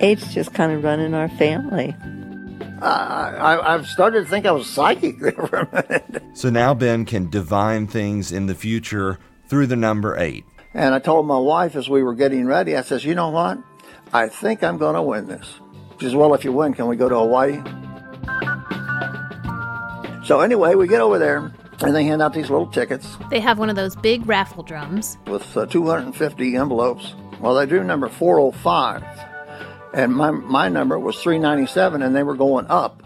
age 0.01 0.27
just 0.29 0.53
kind 0.53 0.71
of 0.71 0.83
run 0.83 0.99
in 0.99 1.13
our 1.13 1.29
family. 1.29 1.95
I, 2.81 3.59
I, 3.61 3.71
have 3.73 3.87
started 3.87 4.23
to 4.23 4.29
think 4.29 4.45
I 4.45 4.51
was 4.51 4.67
psychic 4.69 5.19
there 5.21 5.31
for 5.33 5.59
a 5.59 5.71
minute. 5.71 6.23
So 6.33 6.49
now 6.49 6.73
Ben 6.73 7.05
can 7.05 7.29
divine 7.29 7.87
things 7.87 8.31
in 8.31 8.47
the 8.47 8.55
future 8.55 9.19
through 9.47 9.67
the 9.67 9.75
number 9.75 10.17
eight. 10.17 10.45
And 10.73 10.95
I 10.95 10.99
told 10.99 11.27
my 11.27 11.37
wife 11.37 11.75
as 11.75 11.89
we 11.89 12.01
were 12.01 12.15
getting 12.15 12.45
ready, 12.45 12.75
I 12.75 12.81
says, 12.81 13.03
you 13.03 13.13
know 13.13 13.29
what? 13.29 13.59
I 14.13 14.29
think 14.29 14.63
I'm 14.63 14.77
going 14.77 14.95
to 14.95 15.01
win 15.01 15.27
this. 15.27 15.59
She 15.99 16.05
says, 16.05 16.15
well, 16.15 16.33
if 16.33 16.43
you 16.43 16.51
win, 16.51 16.73
can 16.73 16.87
we 16.87 16.95
go 16.95 17.09
to 17.09 17.15
Hawaii? 17.15 17.61
So 20.25 20.39
anyway, 20.39 20.75
we 20.75 20.87
get 20.87 21.01
over 21.01 21.19
there 21.19 21.51
and 21.81 21.95
they 21.95 22.03
hand 22.03 22.21
out 22.21 22.33
these 22.33 22.49
little 22.49 22.67
tickets. 22.67 23.17
They 23.29 23.39
have 23.39 23.59
one 23.59 23.69
of 23.69 23.75
those 23.75 23.95
big 23.95 24.27
raffle 24.27 24.63
drums 24.63 25.17
with 25.27 25.57
uh, 25.57 25.65
250 25.65 26.55
envelopes. 26.55 27.15
Well, 27.39 27.55
they 27.55 27.65
drew 27.65 27.83
number 27.83 28.07
405, 28.07 29.03
and 29.93 30.13
my 30.13 30.31
my 30.31 30.69
number 30.69 30.97
was 30.99 31.15
397, 31.21 32.01
and 32.01 32.15
they 32.15 32.23
were 32.23 32.35
going 32.35 32.65
up. 32.67 33.03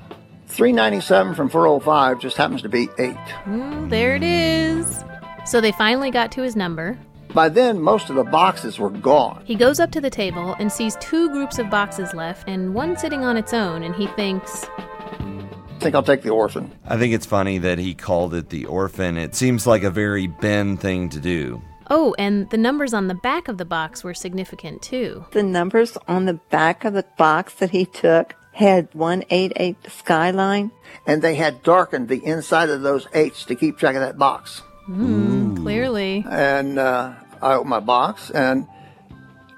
397 0.48 1.34
from 1.36 1.50
405 1.50 2.20
just 2.20 2.38
happens 2.38 2.62
to 2.62 2.70
be 2.70 2.88
eight. 3.00 3.16
Mm, 3.46 3.90
there 3.90 4.16
it 4.16 4.24
is. 4.24 5.04
So 5.46 5.60
they 5.60 5.72
finally 5.72 6.12
got 6.12 6.32
to 6.34 6.42
his 6.42 6.56
number. 6.56 6.98
By 7.34 7.50
then, 7.50 7.82
most 7.82 8.10
of 8.10 8.16
the 8.16 8.24
boxes 8.24 8.80
were 8.80 8.90
gone. 8.90 9.44
He 9.46 9.56
goes 9.56 9.80
up 9.80 9.92
to 9.92 10.02
the 10.02 10.10
table 10.10 10.56
and 10.58 10.72
sees 10.72 10.96
two 11.02 11.30
groups 11.32 11.60
of 11.60 11.70
boxes 11.70 12.14
left 12.14 12.48
and 12.48 12.74
one 12.74 12.96
sitting 12.98 13.26
on 13.26 13.36
its 13.36 13.54
own, 13.54 13.84
and 13.84 13.94
he 13.94 14.08
thinks, 14.08 14.64
I 14.80 15.78
think 15.80 15.96
I'll 15.96 16.04
take 16.04 16.22
the 16.22 16.30
orphan. 16.30 16.72
I 16.86 16.98
think 16.98 17.14
it's 17.14 17.26
funny 17.26 17.58
that 17.58 17.78
he 17.78 17.94
called 17.94 18.34
it 18.34 18.50
the 18.50 18.66
orphan. 18.66 19.18
It 19.18 19.36
seems 19.36 19.68
like 19.68 19.84
a 19.84 19.90
very 19.90 20.28
Ben 20.28 20.78
thing 20.78 21.10
to 21.10 21.20
do. 21.20 21.62
Oh, 21.90 22.16
and 22.18 22.50
the 22.50 22.58
numbers 22.58 22.94
on 22.94 23.08
the 23.08 23.16
back 23.16 23.48
of 23.48 23.58
the 23.58 23.66
box 23.66 24.04
were 24.04 24.14
significant 24.14 24.82
too. 24.82 25.26
The 25.32 25.44
numbers 25.44 25.98
on 26.08 26.26
the 26.26 26.34
back 26.34 26.84
of 26.86 26.94
the 26.94 27.06
box 27.18 27.54
that 27.56 27.70
he 27.72 27.86
took 27.86 28.36
had 28.54 28.88
188 28.94 29.78
skyline. 29.92 30.72
And 31.06 31.22
they 31.22 31.36
had 31.36 31.62
darkened 31.62 32.08
the 32.08 32.26
inside 32.26 32.70
of 32.70 32.82
those 32.82 33.08
eights 33.14 33.44
to 33.46 33.56
keep 33.56 33.78
track 33.78 33.96
of 33.96 34.02
that 34.02 34.18
box. 34.18 34.62
Mm, 34.90 35.58
clearly. 35.58 36.26
And 36.30 36.80
uh, 36.80 37.14
I 37.42 37.54
opened 37.56 37.70
my 37.70 37.82
box, 37.82 38.30
and 38.30 38.68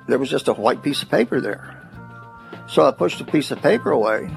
there 0.07 0.17
was 0.17 0.29
just 0.29 0.47
a 0.47 0.53
white 0.53 0.81
piece 0.81 1.03
of 1.03 1.09
paper 1.09 1.39
there. 1.39 1.73
So 2.67 2.87
I 2.87 2.91
pushed 2.91 3.19
the 3.19 3.25
piece 3.25 3.51
of 3.51 3.61
paper 3.61 3.91
away, 3.91 4.29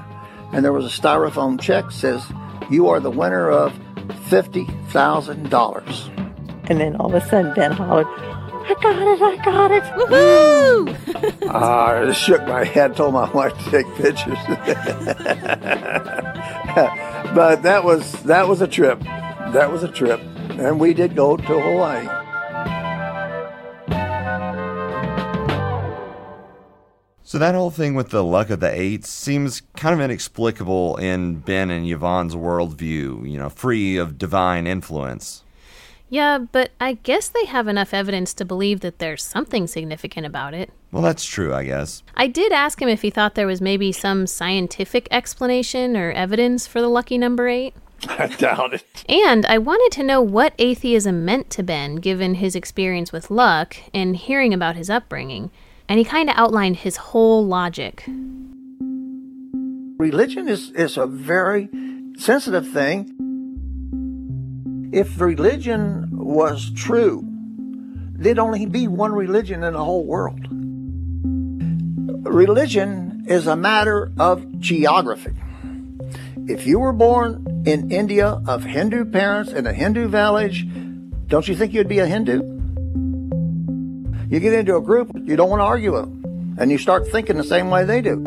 and 0.53 0.63
there 0.63 0.73
was 0.73 0.85
a 0.85 0.89
styrofoam 0.89 1.59
check 1.59 1.89
says, 1.91 2.23
You 2.69 2.89
are 2.89 2.99
the 2.99 3.09
winner 3.09 3.49
of 3.49 3.73
$50,000. 4.29 6.20
And 6.71 6.79
then 6.79 6.95
all 6.95 7.13
of 7.13 7.21
a 7.21 7.27
sudden, 7.27 7.53
Ben 7.53 7.73
hollered, 7.73 8.07
I 8.07 8.73
got 8.81 9.01
it, 9.01 9.21
I 9.21 9.35
got 9.43 9.71
it. 9.71 9.83
Woohoo! 9.83 10.97
Ah, 11.53 12.07
I 12.07 12.13
shook 12.13 12.47
my 12.47 12.63
head, 12.63 12.95
told 12.95 13.13
my 13.13 13.29
wife 13.33 13.53
to 13.65 13.71
take 13.71 13.85
pictures. 13.95 14.37
but 17.35 17.61
that 17.63 17.83
was 17.83 18.13
that 18.23 18.47
was 18.47 18.61
a 18.61 18.67
trip. 18.67 19.01
That 19.01 19.69
was 19.69 19.83
a 19.83 19.89
trip. 19.89 20.21
And 20.51 20.79
we 20.79 20.93
did 20.93 21.13
go 21.13 21.35
to 21.35 21.43
Hawaii. 21.43 22.07
So 27.21 27.37
that 27.37 27.53
whole 27.53 27.71
thing 27.71 27.95
with 27.95 28.11
the 28.11 28.23
luck 28.23 28.49
of 28.49 28.61
the 28.61 28.73
eights 28.73 29.09
seems 29.09 29.61
kind 29.75 29.93
of 29.93 29.99
inexplicable 29.99 30.95
in 30.95 31.39
Ben 31.39 31.69
and 31.69 31.85
Yvonne's 31.85 32.33
worldview, 32.33 33.29
you 33.29 33.37
know, 33.37 33.49
free 33.49 33.97
of 33.97 34.17
divine 34.17 34.67
influence. 34.67 35.43
Yeah, 36.11 36.39
but 36.39 36.71
I 36.79 36.95
guess 37.03 37.29
they 37.29 37.45
have 37.45 37.69
enough 37.69 37.93
evidence 37.93 38.33
to 38.33 38.43
believe 38.43 38.81
that 38.81 38.99
there's 38.99 39.23
something 39.23 39.65
significant 39.65 40.25
about 40.25 40.53
it. 40.53 40.69
Well, 40.91 41.01
that's 41.01 41.23
true, 41.23 41.53
I 41.53 41.63
guess. 41.63 42.03
I 42.15 42.27
did 42.27 42.51
ask 42.51 42.81
him 42.81 42.89
if 42.89 43.01
he 43.01 43.09
thought 43.09 43.35
there 43.35 43.47
was 43.47 43.61
maybe 43.61 43.93
some 43.93 44.27
scientific 44.27 45.07
explanation 45.09 45.95
or 45.95 46.11
evidence 46.11 46.67
for 46.67 46.81
the 46.81 46.89
lucky 46.89 47.17
number 47.17 47.47
eight. 47.47 47.73
I 48.09 48.27
doubt 48.27 48.73
it. 48.73 49.05
And 49.07 49.45
I 49.45 49.57
wanted 49.57 49.95
to 49.95 50.03
know 50.03 50.21
what 50.21 50.53
atheism 50.59 51.23
meant 51.23 51.49
to 51.51 51.63
Ben 51.63 51.95
given 51.95 52.35
his 52.35 52.57
experience 52.57 53.13
with 53.13 53.31
luck 53.31 53.77
and 53.93 54.17
hearing 54.17 54.53
about 54.53 54.75
his 54.75 54.89
upbringing 54.89 55.49
and 55.87 55.97
he 55.97 56.03
kind 56.03 56.29
of 56.29 56.35
outlined 56.37 56.75
his 56.77 56.97
whole 56.97 57.45
logic. 57.45 58.03
Religion 59.97 60.49
is, 60.49 60.71
is 60.71 60.97
a 60.97 61.07
very 61.07 61.69
sensitive 62.17 62.69
thing. 62.69 63.30
If 64.91 65.21
religion 65.21 66.09
was 66.11 66.69
true, 66.71 67.23
there'd 67.25 68.39
only 68.39 68.65
be 68.65 68.89
one 68.89 69.13
religion 69.13 69.63
in 69.63 69.71
the 69.71 69.83
whole 69.83 70.05
world. 70.05 70.45
Religion 72.27 73.23
is 73.25 73.47
a 73.47 73.55
matter 73.55 74.11
of 74.19 74.59
geography. 74.59 75.31
If 76.47 76.67
you 76.67 76.79
were 76.79 76.91
born 76.91 77.63
in 77.65 77.89
India 77.89 78.41
of 78.45 78.65
Hindu 78.65 79.05
parents 79.05 79.53
in 79.53 79.65
a 79.65 79.71
Hindu 79.71 80.09
village, 80.09 80.67
don't 81.27 81.47
you 81.47 81.55
think 81.55 81.73
you'd 81.73 81.87
be 81.87 81.99
a 81.99 82.05
Hindu? 82.05 82.41
You 84.27 84.39
get 84.41 84.53
into 84.53 84.75
a 84.75 84.81
group, 84.81 85.09
you 85.23 85.37
don't 85.37 85.49
want 85.49 85.61
to 85.61 85.65
argue 85.65 85.93
with 85.93 86.01
them, 86.01 86.55
and 86.59 86.69
you 86.69 86.77
start 86.77 87.07
thinking 87.07 87.37
the 87.37 87.45
same 87.45 87.69
way 87.69 87.85
they 87.85 88.01
do. 88.01 88.23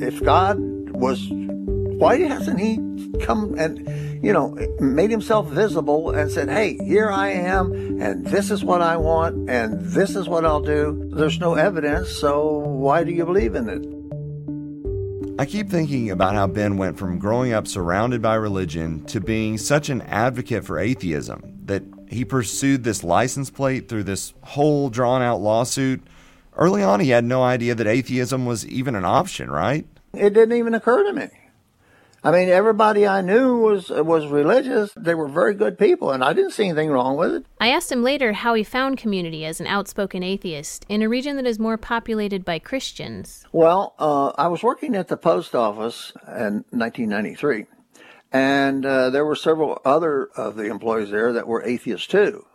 If 0.00 0.20
God 0.24 0.58
was, 0.90 1.28
why 1.30 2.18
hasn't 2.18 2.58
He 2.58 2.78
come 3.20 3.54
and 3.56 3.86
you 4.22 4.32
know, 4.32 4.56
made 4.78 5.10
himself 5.10 5.48
visible 5.48 6.10
and 6.10 6.30
said, 6.30 6.48
hey, 6.48 6.78
here 6.84 7.10
I 7.10 7.30
am, 7.30 7.72
and 8.00 8.24
this 8.24 8.52
is 8.52 8.62
what 8.62 8.80
I 8.80 8.96
want, 8.96 9.50
and 9.50 9.80
this 9.80 10.14
is 10.14 10.28
what 10.28 10.44
I'll 10.44 10.62
do. 10.62 11.10
There's 11.12 11.40
no 11.40 11.54
evidence, 11.54 12.10
so 12.10 12.58
why 12.58 13.02
do 13.02 13.10
you 13.10 13.24
believe 13.24 13.56
in 13.56 13.68
it? 13.68 15.40
I 15.40 15.44
keep 15.44 15.68
thinking 15.68 16.10
about 16.10 16.34
how 16.34 16.46
Ben 16.46 16.76
went 16.76 16.98
from 16.98 17.18
growing 17.18 17.52
up 17.52 17.66
surrounded 17.66 18.22
by 18.22 18.36
religion 18.36 19.04
to 19.06 19.20
being 19.20 19.58
such 19.58 19.88
an 19.88 20.02
advocate 20.02 20.64
for 20.64 20.78
atheism 20.78 21.58
that 21.64 21.82
he 22.08 22.24
pursued 22.24 22.84
this 22.84 23.02
license 23.02 23.50
plate 23.50 23.88
through 23.88 24.04
this 24.04 24.34
whole 24.42 24.88
drawn 24.88 25.20
out 25.20 25.40
lawsuit. 25.40 26.00
Early 26.54 26.84
on, 26.84 27.00
he 27.00 27.10
had 27.10 27.24
no 27.24 27.42
idea 27.42 27.74
that 27.74 27.86
atheism 27.88 28.46
was 28.46 28.64
even 28.66 28.94
an 28.94 29.04
option, 29.04 29.50
right? 29.50 29.84
It 30.12 30.34
didn't 30.34 30.56
even 30.56 30.74
occur 30.74 31.02
to 31.04 31.12
me. 31.12 31.28
I 32.24 32.30
mean, 32.30 32.48
everybody 32.48 33.04
I 33.04 33.20
knew 33.20 33.58
was 33.58 33.90
was 33.90 34.26
religious. 34.26 34.92
They 34.96 35.14
were 35.14 35.26
very 35.26 35.54
good 35.54 35.76
people, 35.76 36.12
and 36.12 36.22
I 36.22 36.32
didn't 36.32 36.52
see 36.52 36.66
anything 36.66 36.90
wrong 36.90 37.16
with 37.16 37.34
it. 37.34 37.46
I 37.60 37.70
asked 37.70 37.90
him 37.90 38.04
later 38.04 38.32
how 38.32 38.54
he 38.54 38.62
found 38.62 38.96
community 38.96 39.44
as 39.44 39.60
an 39.60 39.66
outspoken 39.66 40.22
atheist 40.22 40.86
in 40.88 41.02
a 41.02 41.08
region 41.08 41.34
that 41.36 41.46
is 41.46 41.58
more 41.58 41.76
populated 41.76 42.44
by 42.44 42.60
Christians. 42.60 43.44
Well, 43.50 43.94
uh, 43.98 44.28
I 44.38 44.46
was 44.46 44.62
working 44.62 44.94
at 44.94 45.08
the 45.08 45.16
post 45.16 45.56
office 45.56 46.12
in 46.28 46.64
1993, 46.70 47.66
and 48.32 48.86
uh, 48.86 49.10
there 49.10 49.24
were 49.24 49.34
several 49.34 49.80
other 49.84 50.28
of 50.36 50.54
the 50.54 50.66
employees 50.66 51.10
there 51.10 51.32
that 51.32 51.48
were 51.48 51.64
atheists 51.64 52.06
too. 52.06 52.46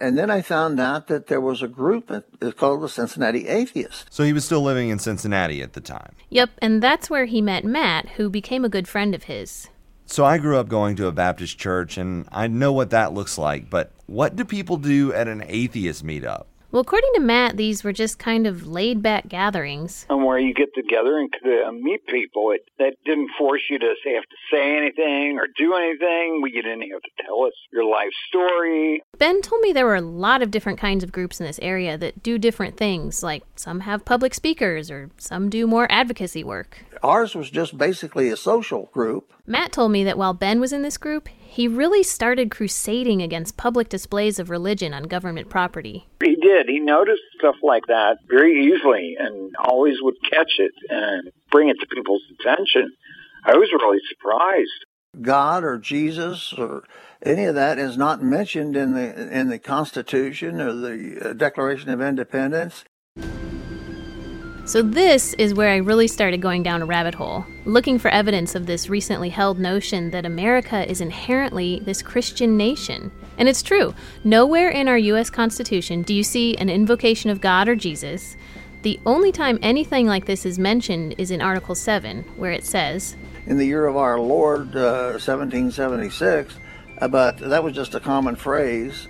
And 0.00 0.18
then 0.18 0.30
I 0.30 0.42
found 0.42 0.78
out 0.80 1.06
that 1.08 1.26
there 1.26 1.40
was 1.40 1.62
a 1.62 1.68
group 1.68 2.10
it's 2.40 2.58
called 2.58 2.82
the 2.82 2.88
Cincinnati 2.88 3.48
Atheists. 3.48 4.04
So 4.10 4.24
he 4.24 4.32
was 4.32 4.44
still 4.44 4.62
living 4.62 4.88
in 4.88 4.98
Cincinnati 4.98 5.62
at 5.62 5.72
the 5.72 5.80
time. 5.80 6.14
Yep, 6.30 6.50
and 6.60 6.82
that's 6.82 7.10
where 7.10 7.24
he 7.24 7.40
met 7.40 7.64
Matt, 7.64 8.08
who 8.10 8.28
became 8.28 8.64
a 8.64 8.68
good 8.68 8.88
friend 8.88 9.14
of 9.14 9.24
his. 9.24 9.68
So 10.06 10.24
I 10.24 10.38
grew 10.38 10.56
up 10.56 10.68
going 10.68 10.94
to 10.96 11.08
a 11.08 11.12
Baptist 11.12 11.58
church, 11.58 11.98
and 11.98 12.28
I 12.30 12.46
know 12.46 12.72
what 12.72 12.90
that 12.90 13.12
looks 13.12 13.38
like, 13.38 13.68
but 13.68 13.92
what 14.06 14.36
do 14.36 14.44
people 14.44 14.76
do 14.76 15.12
at 15.12 15.26
an 15.26 15.42
atheist 15.46 16.04
meetup? 16.04 16.44
Well, 16.76 16.82
according 16.82 17.12
to 17.14 17.20
Matt, 17.20 17.56
these 17.56 17.82
were 17.82 17.94
just 17.94 18.18
kind 18.18 18.46
of 18.46 18.66
laid 18.66 19.00
back 19.00 19.28
gatherings. 19.28 20.04
And 20.10 20.26
where 20.26 20.38
you 20.38 20.52
get 20.52 20.74
together 20.74 21.16
and 21.16 21.32
uh, 21.42 21.72
meet 21.72 22.06
people. 22.06 22.50
It, 22.50 22.68
that 22.78 22.96
didn't 23.06 23.30
force 23.38 23.62
you 23.70 23.78
to 23.78 23.86
have 23.86 23.94
to 24.24 24.36
say 24.52 24.76
anything 24.76 25.38
or 25.38 25.46
do 25.56 25.72
anything. 25.72 26.42
You 26.44 26.62
didn't 26.62 26.82
have 26.82 27.00
to 27.00 27.24
tell 27.24 27.44
us 27.44 27.54
your 27.72 27.84
life 27.84 28.12
story. 28.28 29.02
Ben 29.16 29.40
told 29.40 29.62
me 29.62 29.72
there 29.72 29.86
were 29.86 29.96
a 29.96 30.02
lot 30.02 30.42
of 30.42 30.50
different 30.50 30.78
kinds 30.78 31.02
of 31.02 31.12
groups 31.12 31.40
in 31.40 31.46
this 31.46 31.58
area 31.62 31.96
that 31.96 32.22
do 32.22 32.36
different 32.36 32.76
things, 32.76 33.22
like 33.22 33.42
some 33.54 33.80
have 33.80 34.04
public 34.04 34.34
speakers 34.34 34.90
or 34.90 35.08
some 35.16 35.48
do 35.48 35.66
more 35.66 35.86
advocacy 35.90 36.44
work. 36.44 36.84
Ours 37.02 37.34
was 37.34 37.48
just 37.48 37.78
basically 37.78 38.28
a 38.28 38.36
social 38.36 38.90
group. 38.92 39.32
Matt 39.46 39.72
told 39.72 39.92
me 39.92 40.04
that 40.04 40.18
while 40.18 40.34
Ben 40.34 40.60
was 40.60 40.74
in 40.74 40.82
this 40.82 40.98
group, 40.98 41.28
he 41.28 41.68
really 41.68 42.02
started 42.02 42.50
crusading 42.50 43.22
against 43.22 43.56
public 43.56 43.88
displays 43.88 44.38
of 44.38 44.50
religion 44.50 44.92
on 44.92 45.04
government 45.04 45.48
property. 45.48 46.06
He 46.46 46.52
did. 46.52 46.68
He 46.68 46.80
noticed 46.80 47.22
stuff 47.38 47.56
like 47.62 47.86
that 47.86 48.18
very 48.28 48.66
easily 48.66 49.16
and 49.18 49.54
always 49.58 49.96
would 50.00 50.14
catch 50.30 50.52
it 50.58 50.72
and 50.88 51.30
bring 51.50 51.68
it 51.68 51.76
to 51.80 51.86
people's 51.86 52.22
attention. 52.38 52.92
I 53.44 53.56
was 53.56 53.68
really 53.72 53.98
surprised. 54.10 54.84
God 55.22 55.64
or 55.64 55.78
Jesus 55.78 56.52
or 56.52 56.84
any 57.22 57.44
of 57.44 57.54
that 57.54 57.78
is 57.78 57.96
not 57.96 58.22
mentioned 58.22 58.76
in 58.76 58.92
the 58.92 59.36
in 59.36 59.48
the 59.48 59.58
Constitution 59.58 60.60
or 60.60 60.72
the 60.72 61.30
uh, 61.30 61.32
Declaration 61.32 61.90
of 61.90 62.00
Independence. 62.00 62.84
So, 64.66 64.82
this 64.82 65.32
is 65.34 65.54
where 65.54 65.70
I 65.70 65.76
really 65.76 66.08
started 66.08 66.42
going 66.42 66.62
down 66.62 66.82
a 66.82 66.86
rabbit 66.86 67.14
hole, 67.14 67.46
looking 67.64 67.98
for 67.98 68.08
evidence 68.08 68.54
of 68.54 68.66
this 68.66 68.90
recently 68.90 69.30
held 69.30 69.58
notion 69.58 70.10
that 70.10 70.26
America 70.26 70.88
is 70.90 71.00
inherently 71.00 71.80
this 71.84 72.02
Christian 72.02 72.56
nation. 72.56 73.10
And 73.38 73.48
it's 73.48 73.62
true. 73.62 73.94
Nowhere 74.24 74.70
in 74.70 74.88
our 74.88 74.98
U.S. 74.98 75.30
Constitution 75.30 76.02
do 76.02 76.14
you 76.14 76.22
see 76.22 76.56
an 76.56 76.68
invocation 76.68 77.30
of 77.30 77.40
God 77.40 77.68
or 77.68 77.76
Jesus. 77.76 78.36
The 78.82 79.00
only 79.04 79.32
time 79.32 79.58
anything 79.62 80.06
like 80.06 80.26
this 80.26 80.46
is 80.46 80.58
mentioned 80.58 81.16
is 81.18 81.30
in 81.30 81.40
Article 81.40 81.74
7, 81.74 82.22
where 82.36 82.52
it 82.52 82.64
says, 82.64 83.16
In 83.46 83.58
the 83.58 83.66
year 83.66 83.86
of 83.86 83.96
our 83.96 84.20
Lord, 84.20 84.76
uh, 84.76 85.18
1776, 85.18 86.54
uh, 86.98 87.08
but 87.08 87.38
that 87.38 87.64
was 87.64 87.74
just 87.74 87.94
a 87.94 88.00
common 88.00 88.36
phrase. 88.36 89.08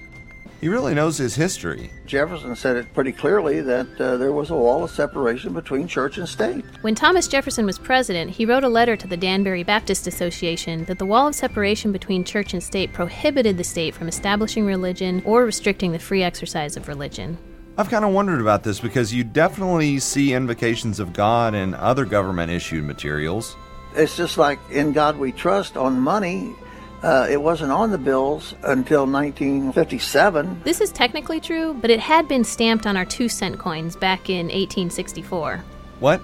He 0.66 0.70
really 0.70 0.94
knows 0.94 1.16
his 1.16 1.36
history. 1.36 1.92
Jefferson 2.06 2.56
said 2.56 2.74
it 2.74 2.92
pretty 2.92 3.12
clearly 3.12 3.60
that 3.60 4.00
uh, 4.00 4.16
there 4.16 4.32
was 4.32 4.50
a 4.50 4.56
wall 4.56 4.82
of 4.82 4.90
separation 4.90 5.52
between 5.52 5.86
church 5.86 6.18
and 6.18 6.28
state. 6.28 6.64
When 6.80 6.96
Thomas 6.96 7.28
Jefferson 7.28 7.66
was 7.66 7.78
president, 7.78 8.32
he 8.32 8.44
wrote 8.44 8.64
a 8.64 8.68
letter 8.68 8.96
to 8.96 9.06
the 9.06 9.16
Danbury 9.16 9.62
Baptist 9.62 10.08
Association 10.08 10.84
that 10.86 10.98
the 10.98 11.06
wall 11.06 11.28
of 11.28 11.36
separation 11.36 11.92
between 11.92 12.24
church 12.24 12.52
and 12.52 12.60
state 12.60 12.92
prohibited 12.92 13.58
the 13.58 13.62
state 13.62 13.94
from 13.94 14.08
establishing 14.08 14.66
religion 14.66 15.22
or 15.24 15.44
restricting 15.44 15.92
the 15.92 16.00
free 16.00 16.24
exercise 16.24 16.76
of 16.76 16.88
religion. 16.88 17.38
I've 17.78 17.88
kind 17.88 18.04
of 18.04 18.10
wondered 18.10 18.40
about 18.40 18.64
this 18.64 18.80
because 18.80 19.14
you 19.14 19.22
definitely 19.22 20.00
see 20.00 20.32
invocations 20.32 20.98
of 20.98 21.12
God 21.12 21.54
in 21.54 21.74
other 21.74 22.04
government 22.04 22.50
issued 22.50 22.82
materials. 22.82 23.54
It's 23.94 24.16
just 24.16 24.36
like 24.36 24.58
in 24.72 24.90
God 24.90 25.16
we 25.16 25.30
trust 25.30 25.76
on 25.76 26.00
money. 26.00 26.56
Uh, 27.02 27.26
it 27.30 27.40
wasn't 27.40 27.70
on 27.70 27.90
the 27.90 27.98
bills 27.98 28.54
until 28.62 29.06
1957. 29.06 30.62
This 30.64 30.80
is 30.80 30.90
technically 30.90 31.40
true, 31.40 31.74
but 31.74 31.90
it 31.90 32.00
had 32.00 32.26
been 32.26 32.44
stamped 32.44 32.86
on 32.86 32.96
our 32.96 33.04
two 33.04 33.28
cent 33.28 33.58
coins 33.58 33.96
back 33.96 34.30
in 34.30 34.46
1864. 34.46 35.64
What? 36.00 36.20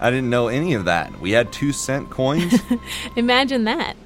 I 0.00 0.10
didn't 0.10 0.30
know 0.30 0.48
any 0.48 0.74
of 0.74 0.86
that. 0.86 1.18
We 1.20 1.30
had 1.30 1.52
two 1.52 1.72
cent 1.72 2.10
coins? 2.10 2.60
Imagine 3.16 3.64
that. 3.64 3.96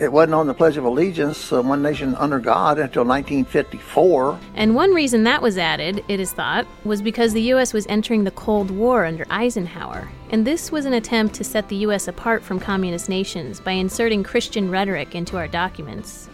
It 0.00 0.10
wasn't 0.10 0.34
on 0.34 0.46
the 0.46 0.54
Pledge 0.54 0.76
of 0.76 0.84
Allegiance, 0.84 1.52
uh, 1.52 1.62
One 1.62 1.82
Nation 1.82 2.14
Under 2.16 2.40
God, 2.40 2.78
until 2.78 3.04
1954. 3.04 4.38
And 4.54 4.74
one 4.74 4.92
reason 4.92 5.22
that 5.24 5.40
was 5.40 5.56
added, 5.56 6.04
it 6.08 6.18
is 6.18 6.32
thought, 6.32 6.66
was 6.84 7.00
because 7.00 7.32
the 7.32 7.42
U.S. 7.42 7.72
was 7.72 7.86
entering 7.88 8.24
the 8.24 8.32
Cold 8.32 8.70
War 8.70 9.04
under 9.04 9.24
Eisenhower. 9.30 10.10
And 10.30 10.44
this 10.44 10.72
was 10.72 10.84
an 10.84 10.94
attempt 10.94 11.34
to 11.36 11.44
set 11.44 11.68
the 11.68 11.76
U.S. 11.76 12.08
apart 12.08 12.42
from 12.42 12.58
communist 12.58 13.08
nations 13.08 13.60
by 13.60 13.72
inserting 13.72 14.24
Christian 14.24 14.68
rhetoric 14.70 15.14
into 15.14 15.36
our 15.36 15.46
documents. 15.46 16.28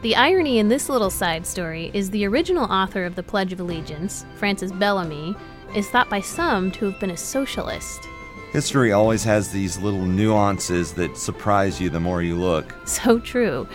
The 0.00 0.16
irony 0.16 0.58
in 0.58 0.68
this 0.68 0.88
little 0.88 1.10
side 1.10 1.46
story 1.46 1.90
is 1.92 2.10
the 2.10 2.26
original 2.26 2.70
author 2.70 3.04
of 3.04 3.16
the 3.16 3.22
Pledge 3.22 3.52
of 3.52 3.60
Allegiance, 3.60 4.24
Francis 4.36 4.72
Bellamy, 4.72 5.34
is 5.74 5.88
thought 5.90 6.08
by 6.08 6.20
some 6.20 6.70
to 6.72 6.86
have 6.86 7.00
been 7.00 7.10
a 7.10 7.16
socialist. 7.16 8.08
History 8.54 8.92
always 8.92 9.24
has 9.24 9.50
these 9.50 9.80
little 9.80 10.06
nuances 10.06 10.92
that 10.92 11.16
surprise 11.16 11.80
you 11.80 11.90
the 11.90 11.98
more 11.98 12.22
you 12.22 12.36
look. 12.36 12.72
So 12.86 13.18
true. 13.18 13.66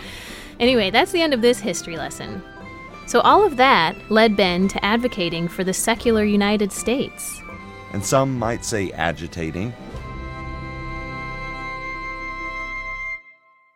Anyway, 0.58 0.88
that's 0.88 1.12
the 1.12 1.20
end 1.20 1.34
of 1.34 1.42
this 1.42 1.60
history 1.60 1.98
lesson. 1.98 2.42
So, 3.06 3.20
all 3.20 3.44
of 3.44 3.58
that 3.58 3.94
led 4.10 4.38
Ben 4.38 4.68
to 4.68 4.82
advocating 4.82 5.48
for 5.48 5.64
the 5.64 5.74
secular 5.74 6.24
United 6.24 6.72
States. 6.72 7.42
And 7.92 8.02
some 8.02 8.38
might 8.38 8.64
say 8.64 8.90
agitating. 8.92 9.74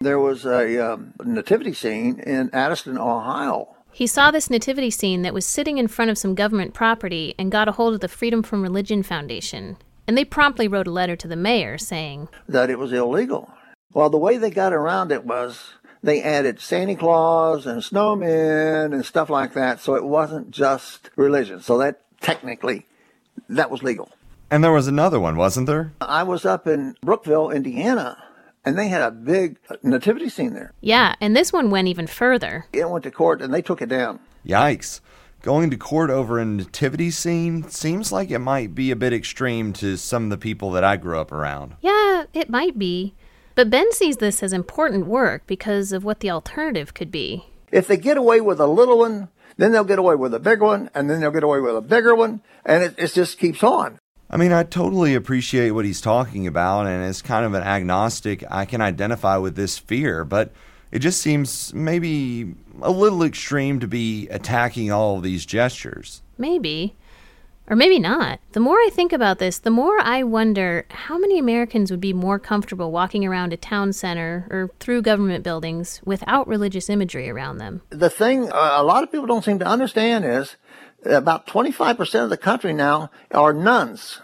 There 0.01 0.21
was 0.21 0.47
a 0.47 0.95
um, 0.95 1.13
nativity 1.23 1.75
scene 1.75 2.19
in 2.21 2.49
Addison, 2.55 2.97
Ohio. 2.97 3.77
He 3.93 4.07
saw 4.07 4.31
this 4.31 4.49
nativity 4.49 4.91
scene 4.91 5.21
that 5.21 5.35
was 5.35 5.45
sitting 5.45 5.77
in 5.77 5.89
front 5.89 6.11
of 6.11 6.17
some 6.17 6.35
government 6.35 6.73
property 6.73 7.35
and 7.39 7.53
got 7.53 7.69
a 7.69 7.73
hold 7.73 7.93
of 7.93 8.01
the 8.01 8.09
Freedom 8.09 8.43
from 8.43 8.63
Religion 8.63 9.03
Foundation. 9.03 9.77
And 10.07 10.19
they 10.19 10.25
promptly 10.25 10.69
wrote 10.69 10.87
a 10.87 10.93
letter 10.93 11.17
to 11.17 11.29
the 11.29 11.37
mayor 11.37 11.79
saying 11.79 12.29
that 12.49 12.71
it 12.71 12.79
was 12.79 12.93
illegal. 12.93 13.51
Well, 13.93 14.11
the 14.11 14.19
way 14.19 14.37
they 14.37 14.51
got 14.51 14.73
around 14.73 15.13
it 15.13 15.25
was 15.25 15.75
they 16.03 16.23
added 16.23 16.61
Santa 16.61 16.95
Claus 16.95 17.67
and 17.67 17.81
snowmen 17.81 18.93
and 18.93 19.07
stuff 19.07 19.31
like 19.31 19.55
that, 19.55 19.81
so 19.81 19.95
it 19.95 20.05
wasn't 20.05 20.51
just 20.51 21.11
religion. 21.17 21.61
So 21.61 21.79
that 21.79 22.01
technically, 22.21 22.87
that 23.49 23.71
was 23.71 23.83
legal. 23.83 24.11
And 24.51 24.63
there 24.63 24.73
was 24.73 24.87
another 24.87 25.19
one, 25.19 25.37
wasn't 25.37 25.67
there? 25.67 25.93
I 26.01 26.23
was 26.23 26.45
up 26.45 26.67
in 26.67 26.97
Brookville, 27.03 27.51
Indiana, 27.51 28.23
and 28.65 28.79
they 28.79 28.89
had 28.89 29.03
a 29.03 29.11
big 29.11 29.59
nativity 29.83 30.29
scene 30.29 30.55
there. 30.55 30.73
Yeah, 30.81 31.15
and 31.21 31.35
this 31.35 31.53
one 31.53 31.71
went 31.71 31.89
even 31.89 32.07
further. 32.07 32.67
It 32.73 32.89
went 32.91 33.05
to 33.05 33.11
court 33.11 33.41
and 33.41 33.53
they 33.53 33.63
took 33.63 33.81
it 33.81 33.89
down. 33.89 34.21
Yikes. 34.47 35.01
Going 35.45 35.69
to 35.69 35.77
court 35.77 36.09
over 36.09 36.39
a 36.39 36.45
nativity 36.47 37.11
scene 37.11 37.69
seems 37.69 38.11
like 38.11 38.31
it 38.31 38.39
might 38.39 38.75
be 38.75 38.91
a 38.91 38.97
bit 38.97 39.13
extreme 39.13 39.75
to 39.75 39.99
some 39.99 40.25
of 40.25 40.31
the 40.31 40.39
people 40.39 40.71
that 40.71 40.85
I 40.85 40.97
grew 40.97 41.21
up 41.21 41.31
around. 41.31 41.75
Yeah, 41.83 42.25
it 42.33 42.49
might 42.49 42.79
be. 42.79 43.13
But 43.55 43.69
Ben 43.69 43.93
sees 43.93 44.17
this 44.17 44.43
as 44.43 44.55
important 44.55 45.07
work 45.07 45.47
because 45.47 45.93
of 45.93 46.03
what 46.03 46.21
the 46.21 46.31
alternative 46.31 46.95
could 46.95 47.11
be. 47.11 47.45
If 47.71 47.87
they 47.87 47.99
get 47.99 48.17
away 48.17 48.41
with 48.41 48.59
a 48.59 48.67
little 48.67 48.97
one, 48.97 49.29
then 49.59 49.73
they'll 49.73 49.85
get 49.85 49.99
away 49.99 50.15
with 50.15 50.33
a 50.33 50.41
big 50.41 50.63
one, 50.63 50.89
and 50.95 51.11
then 51.11 51.21
they'll 51.21 51.31
get 51.31 51.45
away 51.45 51.61
with 51.61 51.77
a 51.77 51.83
bigger 51.83 52.15
one, 52.15 52.41
and 52.65 52.83
it, 52.83 52.95
it 52.97 53.13
just 53.13 53.39
keeps 53.39 53.63
on. 53.63 53.99
I 54.31 54.39
mean, 54.39 54.51
I 54.51 54.63
totally 54.63 55.15
appreciate 55.15 55.73
what 55.73 55.85
he's 55.85 56.01
talking 56.01 56.47
about, 56.47 56.87
and 56.87 57.05
as 57.05 57.21
kind 57.21 57.45
of 57.45 57.53
an 57.53 57.63
agnostic, 57.63 58.45
I 58.51 58.65
can 58.65 58.81
identify 58.81 59.37
with 59.37 59.57
this 59.57 59.77
fear, 59.77 60.25
but 60.25 60.55
it 60.95 61.01
just 61.01 61.21
seems 61.21 61.75
maybe 61.75 62.55
a 62.81 62.91
little 62.91 63.25
extreme 63.25 63.81
to 63.81 63.89
be 63.89 64.29
attacking 64.29 64.93
all 64.93 65.17
of 65.17 65.25
these 65.25 65.45
gestures. 65.45 66.23
Maybe. 66.39 66.95
Or 67.67 67.75
maybe 67.75 67.99
not. 67.99 68.39
The 68.53 68.61
more 68.61 68.77
I 68.77 68.91
think 68.93 69.13
about 69.13 69.41
this, 69.41 69.59
the 69.59 69.73
more 69.73 69.99
I 69.99 70.23
wonder 70.23 70.87
how 70.91 71.19
many 71.19 71.37
Americans 71.37 71.91
would 71.91 72.01
be 72.01 72.13
more 72.13 72.39
comfortable 72.39 72.93
walking 72.93 73.25
around 73.25 73.53
a 73.53 73.57
town 73.57 73.93
center 73.93 74.47
or 74.51 74.71
through 74.79 75.03
government 75.03 75.43
buildings 75.43 76.01
without 76.05 76.47
religious 76.47 76.89
imagery 76.89 77.29
around 77.29 77.59
them. 77.59 77.83
The 77.91 78.11
thing 78.11 78.53
uh, 78.53 78.77
a 78.77 78.85
lot 78.85 79.03
of 79.03 79.11
people 79.11 79.27
don't 79.27 79.45
seem 79.45 79.59
to 79.59 79.67
understand 79.67 80.25
is 80.25 80.55
about 81.05 81.49
25% 81.49 82.23
of 82.23 82.31
the 82.31 82.37
country 82.37 82.73
now 82.73 83.11
are 83.33 83.53
nones. 83.53 84.21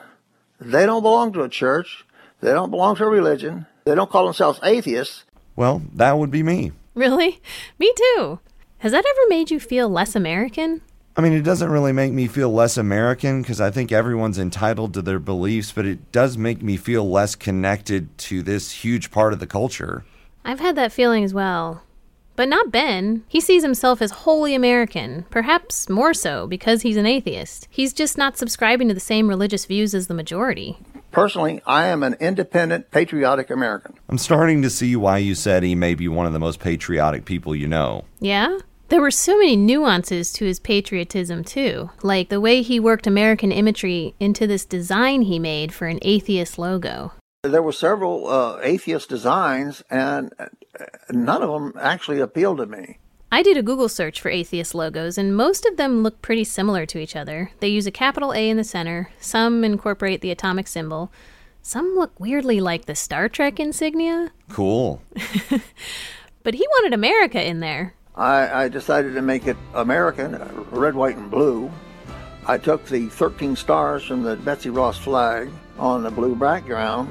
They 0.61 0.87
don't 0.87 1.03
belong 1.03 1.33
to 1.33 1.43
a 1.43 1.49
church. 1.49 2.05
They 2.41 2.53
don't 2.53 2.71
belong 2.71 2.95
to 2.97 3.05
a 3.05 3.09
religion. 3.09 3.67
They 3.85 3.97
don't 3.97 4.11
call 4.11 4.27
themselves 4.27 4.61
atheists. 4.63 5.25
Well, 5.61 5.83
that 5.93 6.17
would 6.17 6.31
be 6.31 6.43
me. 6.43 6.73
Really? 6.95 7.39
Me 7.79 7.93
too. 7.95 8.41
Has 8.79 8.93
that 8.93 9.05
ever 9.05 9.29
made 9.29 9.51
you 9.51 9.61
feel 9.61 9.91
less 9.91 10.17
American? 10.17 10.81
I 11.19 11.21
mean, 11.21 11.35
it 11.35 11.43
doesn't 11.43 11.69
really 11.69 11.93
make 11.93 12.15
me 12.15 12.29
feel 12.29 12.51
less 12.51 12.79
American 12.79 13.43
because 13.43 13.61
I 13.61 13.71
think 13.71 13.93
everyone's 13.93 14.39
entitled 14.39 14.95
to 14.95 15.03
their 15.03 15.19
beliefs, 15.19 15.71
but 15.71 15.85
it 15.85 16.13
does 16.13 16.39
make 16.39 16.63
me 16.63 16.79
feel 16.79 17.07
less 17.07 17.35
connected 17.35 18.17
to 18.31 18.43
this 18.43 18.71
huge 18.71 19.11
part 19.11 19.35
of 19.35 19.39
the 19.39 19.47
culture. 19.47 20.07
I've 20.47 20.61
had 20.61 20.77
that 20.77 20.93
feeling 20.93 21.25
as 21.25 21.35
well. 21.35 21.83
But 22.41 22.49
not 22.49 22.73
Ben. 22.73 23.23
He 23.29 23.39
sees 23.39 23.63
himself 23.63 24.01
as 24.01 24.13
wholly 24.13 24.55
American, 24.55 25.27
perhaps 25.29 25.91
more 25.91 26.15
so 26.15 26.47
because 26.47 26.81
he's 26.81 26.97
an 26.97 27.05
atheist. 27.05 27.69
He's 27.69 27.93
just 27.93 28.17
not 28.17 28.39
subscribing 28.39 28.89
to 28.89 28.95
the 28.95 28.99
same 28.99 29.29
religious 29.29 29.67
views 29.67 29.95
as 29.95 30.07
the 30.07 30.15
majority. 30.15 30.79
Personally, 31.11 31.61
I 31.67 31.89
am 31.89 32.03
an 32.03 32.17
independent, 32.19 32.91
patriotic 32.93 33.51
American. 33.51 33.93
I'm 34.09 34.17
starting 34.17 34.63
to 34.63 34.71
see 34.71 34.97
why 34.97 35.19
you 35.19 35.35
said 35.35 35.63
he 35.63 35.75
may 35.75 35.95
be 35.95 36.09
one 36.09 36.25
of 36.25 36.33
the 36.33 36.39
most 36.39 36.61
patriotic 36.61 37.27
people 37.27 37.55
you 37.55 37.69
know. 37.69 38.07
Yeah? 38.21 38.61
There 38.89 39.03
were 39.03 39.11
so 39.11 39.37
many 39.37 39.55
nuances 39.55 40.33
to 40.33 40.47
his 40.47 40.61
patriotism, 40.61 41.45
too, 41.45 41.91
like 42.03 42.31
the 42.31 42.41
way 42.41 42.63
he 42.63 42.81
worked 42.81 43.07
American 43.07 43.53
imagery 43.53 44.15
into 44.19 44.47
this 44.47 44.65
design 44.65 45.21
he 45.21 45.39
made 45.39 45.75
for 45.75 45.89
an 45.89 45.99
atheist 46.01 46.59
logo. 46.59 47.13
There 47.43 47.63
were 47.63 47.73
several 47.73 48.29
uh, 48.29 48.59
atheist 48.63 49.09
designs, 49.09 49.83
and 49.89 50.31
uh, 50.39 50.49
none 51.09 51.43
of 51.43 51.49
them 51.49 51.73
actually 51.81 52.21
appealed 52.21 52.59
to 52.59 52.67
me. 52.67 52.99
I 53.33 53.43
did 53.43 53.57
a 53.57 53.63
Google 53.63 53.89
search 53.89 54.21
for 54.21 54.29
atheist 54.29 54.75
logos, 54.75 55.17
and 55.17 55.35
most 55.35 55.65
of 55.65 55.79
them 55.79 56.03
look 56.03 56.21
pretty 56.21 56.45
similar 56.45 56.85
to 56.85 56.99
each 56.99 57.17
other. 57.17 57.51
They 57.61 57.69
use 57.69 57.87
a 57.87 57.91
capital 57.91 58.35
A 58.35 58.51
in 58.51 58.59
the 58.59 58.65
center, 58.65 59.11
some 59.21 59.65
incorporate 59.65 60.21
the 60.21 60.31
atomic 60.31 60.69
symbol, 60.69 61.11
some 61.63 61.95
look 61.95 62.21
weirdly 62.21 62.61
like 62.61 62.85
the 62.85 62.95
Star 62.95 63.27
Trek 63.27 63.59
insignia. 63.59 64.33
Cool. 64.51 65.01
but 66.43 66.53
he 66.53 66.67
wanted 66.69 66.93
America 66.93 67.43
in 67.43 67.61
there. 67.61 67.95
I, 68.17 68.65
I 68.65 68.69
decided 68.69 69.15
to 69.15 69.23
make 69.23 69.47
it 69.47 69.57
American, 69.73 70.35
uh, 70.35 70.65
red, 70.73 70.95
white, 70.95 71.17
and 71.17 71.31
blue. 71.31 71.71
I 72.47 72.59
took 72.59 72.85
the 72.85 73.07
13 73.07 73.57
stars 73.57 74.05
from 74.05 74.25
the 74.25 74.37
Betsy 74.37 74.69
Ross 74.69 74.99
flag 74.99 75.49
on 75.79 76.03
the 76.03 76.11
blue 76.11 76.37
background, 76.37 77.09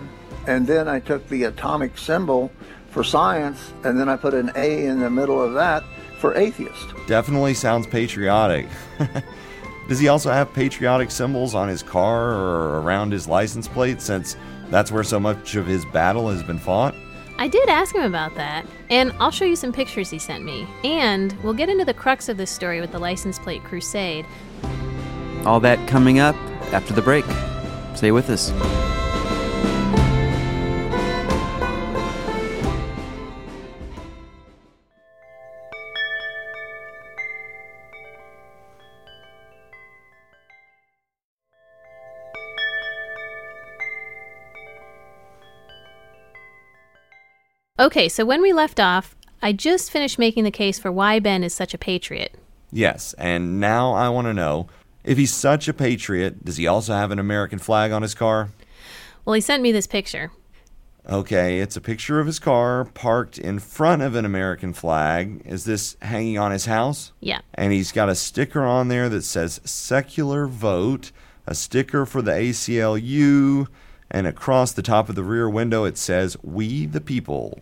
and 0.49 0.65
then 0.65 0.87
I 0.87 0.99
took 0.99 1.27
the 1.29 1.43
atomic 1.43 1.95
symbol 1.95 2.51
for 2.89 3.03
science, 3.03 3.71
and 3.83 3.99
then 3.99 4.09
I 4.09 4.15
put 4.15 4.33
an 4.33 4.51
A 4.55 4.87
in 4.87 4.99
the 4.99 5.09
middle 5.09 5.39
of 5.39 5.53
that 5.53 5.83
for 6.17 6.35
atheist. 6.35 6.87
Definitely 7.05 7.53
sounds 7.53 7.85
patriotic. 7.85 8.67
Does 9.87 9.99
he 9.99 10.07
also 10.07 10.31
have 10.31 10.51
patriotic 10.51 11.11
symbols 11.11 11.53
on 11.53 11.69
his 11.69 11.83
car 11.83 12.31
or 12.31 12.81
around 12.81 13.11
his 13.11 13.27
license 13.27 13.67
plate 13.67 14.01
since 14.01 14.35
that's 14.71 14.91
where 14.91 15.03
so 15.03 15.19
much 15.19 15.53
of 15.53 15.67
his 15.67 15.85
battle 15.85 16.29
has 16.29 16.41
been 16.41 16.57
fought? 16.57 16.95
I 17.37 17.47
did 17.47 17.69
ask 17.69 17.93
him 17.93 18.01
about 18.03 18.33
that, 18.33 18.65
and 18.89 19.13
I'll 19.19 19.31
show 19.31 19.45
you 19.45 19.55
some 19.55 19.71
pictures 19.71 20.09
he 20.09 20.17
sent 20.17 20.43
me. 20.43 20.67
And 20.83 21.37
we'll 21.43 21.53
get 21.53 21.69
into 21.69 21.85
the 21.85 21.93
crux 21.93 22.27
of 22.27 22.37
this 22.37 22.49
story 22.49 22.81
with 22.81 22.91
the 22.91 22.99
license 22.99 23.37
plate 23.37 23.63
crusade. 23.63 24.25
All 25.45 25.59
that 25.59 25.87
coming 25.87 26.17
up 26.17 26.35
after 26.73 26.91
the 26.91 27.03
break. 27.03 27.25
Stay 27.95 28.11
with 28.11 28.31
us. 28.31 28.51
Okay, 47.79 48.09
so 48.09 48.25
when 48.25 48.41
we 48.41 48.51
left 48.51 48.77
off, 48.77 49.15
I 49.41 49.53
just 49.53 49.89
finished 49.89 50.19
making 50.19 50.43
the 50.43 50.51
case 50.51 50.77
for 50.77 50.91
why 50.91 51.19
Ben 51.19 51.45
is 51.45 51.53
such 51.53 51.73
a 51.73 51.77
patriot. 51.77 52.35
Yes, 52.73 53.13
and 53.13 53.61
now 53.61 53.93
I 53.93 54.09
want 54.09 54.27
to 54.27 54.33
know 54.33 54.67
if 55.05 55.17
he's 55.17 55.33
such 55.33 55.69
a 55.69 55.73
patriot, 55.73 56.43
does 56.43 56.57
he 56.57 56.67
also 56.67 56.93
have 56.93 57.11
an 57.11 57.19
American 57.19 57.57
flag 57.57 57.93
on 57.93 58.01
his 58.01 58.13
car? 58.13 58.49
Well, 59.23 59.33
he 59.33 59.39
sent 59.39 59.63
me 59.63 59.71
this 59.71 59.87
picture. 59.87 60.31
Okay, 61.07 61.59
it's 61.61 61.77
a 61.77 61.81
picture 61.81 62.19
of 62.19 62.27
his 62.27 62.37
car 62.37 62.83
parked 62.83 63.37
in 63.37 63.59
front 63.59 64.01
of 64.01 64.13
an 64.13 64.25
American 64.25 64.73
flag. 64.73 65.41
Is 65.45 65.63
this 65.63 65.95
hanging 66.01 66.37
on 66.37 66.51
his 66.51 66.65
house? 66.65 67.13
Yeah. 67.21 67.39
And 67.53 67.71
he's 67.71 67.93
got 67.93 68.09
a 68.09 68.15
sticker 68.15 68.65
on 68.65 68.89
there 68.89 69.07
that 69.07 69.23
says 69.23 69.61
secular 69.63 70.47
vote, 70.47 71.13
a 71.47 71.55
sticker 71.55 72.05
for 72.05 72.21
the 72.21 72.31
ACLU, 72.31 73.67
and 74.11 74.27
across 74.27 74.71
the 74.71 74.81
top 74.81 75.09
of 75.09 75.15
the 75.15 75.23
rear 75.23 75.49
window 75.49 75.83
it 75.83 75.97
says, 75.97 76.37
We 76.43 76.85
the 76.85 77.01
People. 77.01 77.59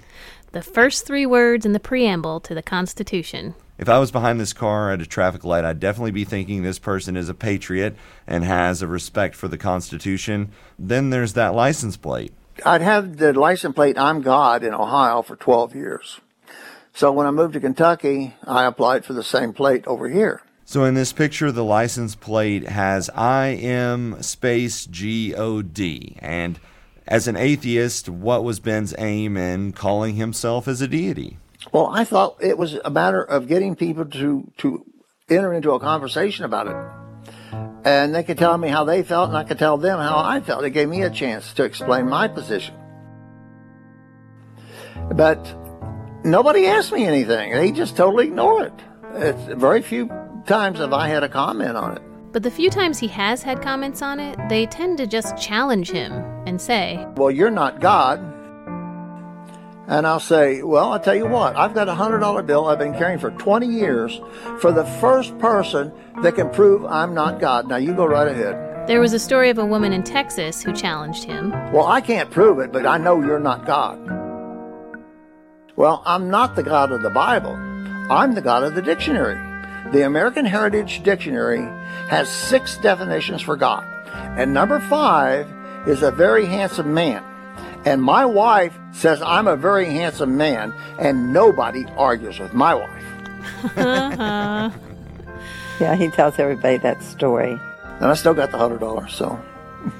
The 0.52 0.62
first 0.62 1.06
three 1.06 1.26
words 1.26 1.66
in 1.66 1.74
the 1.74 1.80
preamble 1.80 2.40
to 2.42 2.56
the 2.56 2.62
Constitution. 2.62 3.54
If 3.78 3.90
I 3.90 4.00
was 4.00 4.12
behind 4.12 4.40
this 4.40 4.54
car 4.54 4.92
at 4.92 5.02
a 5.02 5.06
traffic 5.06 5.44
light, 5.44 5.64
I'd 5.64 5.80
definitely 5.80 6.12
be 6.12 6.24
thinking 6.24 6.64
this 6.64 6.80
person 6.80 7.16
is 7.16 7.30
a 7.30 7.34
patriot 7.34 7.96
and 8.26 8.44
has 8.44 8.82
a 8.82 8.88
respect 8.88 9.36
for 9.36 9.48
the 9.48 9.58
Constitution. 9.58 10.52
Then 10.80 11.12
there's 11.12 11.34
that 11.34 11.54
license 11.54 11.96
plate. 11.96 12.34
I'd 12.66 12.82
had 12.82 13.18
the 13.18 13.34
license 13.34 13.76
plate 13.76 13.98
I'm 14.00 14.22
God 14.22 14.64
in 14.64 14.74
Ohio 14.74 15.22
for 15.22 15.36
12 15.36 15.76
years. 15.76 16.22
So 16.94 17.12
when 17.12 17.28
I 17.28 17.32
moved 17.32 17.54
to 17.54 17.60
Kentucky, 17.60 18.34
I 18.48 18.66
applied 18.66 19.06
for 19.06 19.14
the 19.14 19.24
same 19.24 19.54
plate 19.54 19.86
over 19.86 20.10
here. 20.10 20.42
So 20.70 20.84
in 20.84 20.96
this 20.96 21.14
picture, 21.14 21.50
the 21.50 21.64
license 21.64 22.14
plate 22.14 22.68
has 22.68 23.10
I 23.16 23.52
M 23.52 24.22
space 24.22 24.86
G 24.86 25.34
O 25.34 25.62
D. 25.62 26.18
And 26.20 26.60
as 27.08 27.30
an 27.30 27.38
atheist, 27.38 28.10
what 28.10 28.44
was 28.44 28.60
Ben's 28.60 28.94
aim 28.98 29.38
in 29.38 29.72
calling 29.72 30.16
himself 30.16 30.68
as 30.68 30.82
a 30.82 30.88
deity? 30.90 31.38
Well, 31.72 31.88
I 31.88 32.04
thought 32.04 32.36
it 32.42 32.58
was 32.58 32.74
a 32.84 32.90
matter 32.90 33.24
of 33.24 33.48
getting 33.48 33.78
people 33.78 34.04
to, 34.08 34.52
to 34.58 34.86
enter 35.30 35.54
into 35.54 35.72
a 35.72 35.80
conversation 35.80 36.44
about 36.44 36.68
it. 36.68 36.76
And 37.86 38.14
they 38.14 38.24
could 38.24 38.38
tell 38.38 38.58
me 38.58 38.68
how 38.68 38.84
they 38.84 39.04
felt, 39.04 39.30
and 39.30 39.38
I 39.38 39.46
could 39.46 39.60
tell 39.60 39.78
them 39.78 40.00
how 40.00 40.18
I 40.18 40.42
felt. 40.42 40.66
It 40.66 40.72
gave 40.72 40.90
me 40.90 41.04
a 41.04 41.10
chance 41.10 41.54
to 41.54 41.64
explain 41.64 42.10
my 42.10 42.28
position. 42.28 42.76
But 45.14 45.40
nobody 46.26 46.68
asked 46.68 46.92
me 46.92 47.06
anything. 47.06 47.54
They 47.54 47.72
just 47.72 47.96
totally 47.96 48.28
ignore 48.28 48.66
it. 48.66 48.74
It's 49.14 49.54
very 49.58 49.82
few 49.82 50.12
times 50.48 50.80
have 50.80 50.94
I 50.94 51.08
had 51.10 51.24
a 51.24 51.30
comment 51.30 51.78
on 51.78 51.98
it. 51.98 52.02
But 52.32 52.44
the 52.44 52.52
few 52.52 52.70
times 52.70 52.98
he 52.98 53.08
has 53.08 53.44
had 53.44 53.62
comments 53.62 54.02
on 54.02 54.20
it, 54.20 54.38
they 54.50 54.66
tend 54.66 54.98
to 54.98 55.08
just 55.08 55.38
challenge 55.38 55.92
him 55.92 56.14
and 56.46 56.60
say, 56.62 57.06
Well, 57.16 57.32
you're 57.32 57.52
not 57.52 57.80
God. 57.82 58.20
And 59.88 60.06
I'll 60.06 60.20
say, 60.20 60.64
Well, 60.64 60.92
I'll 60.92 61.00
tell 61.00 61.16
you 61.16 61.26
what, 61.26 61.56
I've 61.56 61.74
got 61.74 61.90
a 61.90 61.94
$100 61.94 62.46
bill 62.46 62.66
I've 62.66 62.80
been 62.80 62.94
carrying 62.94 63.20
for 63.20 63.32
20 63.32 63.68
years 63.68 64.20
for 64.60 64.72
the 64.72 64.86
first 64.86 65.38
person 65.40 65.92
that 66.22 66.36
can 66.36 66.50
prove 66.50 66.86
I'm 66.86 67.14
not 67.14 67.40
God. 67.40 67.68
Now, 67.68 67.78
you 67.78 67.94
go 67.94 68.06
right 68.06 68.28
ahead. 68.28 68.88
There 68.88 69.02
was 69.02 69.14
a 69.14 69.20
story 69.20 69.50
of 69.50 69.58
a 69.58 69.66
woman 69.66 69.92
in 69.92 70.04
Texas 70.04 70.64
who 70.64 70.74
challenged 70.74 71.24
him. 71.24 71.52
Well, 71.74 71.88
I 71.88 72.00
can't 72.00 72.32
prove 72.32 72.60
it, 72.60 72.72
but 72.72 72.86
I 72.86 72.98
know 72.98 73.20
you're 73.22 73.40
not 73.40 73.66
God. 73.66 74.00
Well, 75.76 76.02
I'm 76.06 76.30
not 76.30 76.56
the 76.56 76.64
God 76.64 76.92
of 76.92 77.02
the 77.02 77.10
Bible. 77.10 77.54
I'm 78.10 78.34
the 78.34 78.42
God 78.42 78.64
of 78.64 78.76
the 78.76 78.82
dictionary. 78.82 79.38
The 79.92 80.06
American 80.06 80.46
Heritage 80.46 81.04
Dictionary 81.04 81.66
has 82.10 82.30
six 82.30 82.78
definitions 82.78 83.42
for 83.42 83.56
God. 83.56 83.86
And 84.38 84.54
number 84.54 84.80
five 84.80 85.48
is 85.88 86.04
a 86.04 86.12
very 86.12 86.46
handsome 86.46 86.94
man. 86.94 87.24
And 87.86 88.02
my 88.02 88.26
wife 88.26 88.78
says 88.92 89.22
I'm 89.22 89.48
a 89.48 89.56
very 89.56 89.86
handsome 89.86 90.36
man, 90.36 90.74
and 91.00 91.32
nobody 91.32 91.86
argues 91.96 92.40
with 92.40 92.54
my 92.54 92.76
wife. 92.76 93.04
Yeah, 95.80 95.96
he 95.96 96.10
tells 96.10 96.40
everybody 96.40 96.78
that 96.78 97.04
story. 97.04 97.52
And 97.52 98.06
I 98.06 98.16
still 98.16 98.34
got 98.34 98.50
the 98.52 98.58
hundred 98.58 98.80
dollars, 98.80 99.13
so 99.13 99.40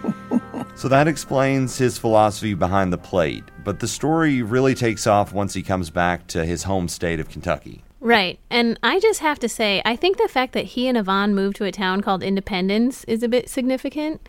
So 0.76 0.88
that 0.90 1.08
explains 1.08 1.78
his 1.78 1.98
philosophy 1.98 2.54
behind 2.54 2.94
the 2.94 2.98
plate. 2.98 3.44
But 3.63 3.80
the 3.80 3.88
story 3.88 4.42
really 4.42 4.76
takes 4.76 5.08
off 5.08 5.34
once 5.34 5.54
he 5.54 5.63
comes 5.63 5.90
back 5.90 6.28
to 6.28 6.46
his 6.46 6.63
home 6.63 6.88
state 6.88 7.20
of 7.20 7.30
Kentucky. 7.30 7.84
Right. 8.00 8.40
And 8.50 8.80
I 8.84 9.00
just 9.00 9.22
have 9.22 9.40
to 9.40 9.50
say, 9.50 9.82
I 9.84 9.96
think 9.96 10.18
the 10.18 10.28
fact 10.28 10.54
that 10.54 10.66
he 10.66 10.88
and 10.88 10.98
Yvonne 10.98 11.34
moved 11.34 11.56
to 11.58 11.66
a 11.66 11.72
town 11.72 12.02
called 12.02 12.22
Independence 12.22 13.04
is 13.06 13.24
a 13.24 13.28
bit 13.28 13.50
significant. 13.50 14.28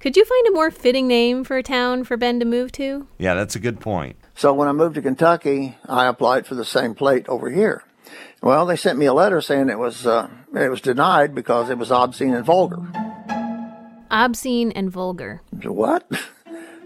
Could 0.00 0.16
you 0.16 0.24
find 0.24 0.46
a 0.48 0.50
more 0.50 0.70
fitting 0.70 1.06
name 1.06 1.44
for 1.44 1.56
a 1.56 1.62
town 1.62 2.04
for 2.04 2.16
Ben 2.16 2.40
to 2.40 2.44
move 2.44 2.72
to? 2.72 3.06
Yeah, 3.18 3.34
that's 3.34 3.54
a 3.54 3.60
good 3.60 3.78
point. 3.80 4.16
So 4.34 4.52
when 4.52 4.68
I 4.68 4.72
moved 4.72 4.96
to 4.96 5.02
Kentucky, 5.02 5.76
I 5.88 6.06
applied 6.06 6.46
for 6.46 6.54
the 6.56 6.64
same 6.64 6.94
plate 6.94 7.28
over 7.28 7.48
here. 7.48 7.84
Well, 8.42 8.66
they 8.66 8.76
sent 8.76 8.98
me 8.98 9.06
a 9.06 9.14
letter 9.14 9.40
saying 9.40 9.70
it 9.70 9.78
was 9.78 10.06
uh, 10.06 10.28
it 10.54 10.68
was 10.68 10.80
denied 10.80 11.34
because 11.34 11.70
it 11.70 11.78
was 11.78 11.90
obscene 11.90 12.34
and 12.34 12.44
vulgar. 12.44 12.86
obscene 14.10 14.72
and 14.72 14.90
vulgar. 14.90 15.42
What? 15.62 16.10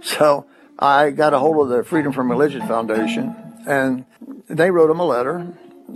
So 0.03 0.47
I 0.79 1.11
got 1.11 1.35
a 1.35 1.39
hold 1.39 1.61
of 1.61 1.69
the 1.77 1.85
Freedom 1.85 2.11
from 2.11 2.31
Religion 2.31 2.67
Foundation, 2.67 3.37
and 3.67 4.07
they 4.49 4.71
wrote 4.71 4.91
him 4.91 4.99
a 4.99 5.05
letter. 5.05 5.47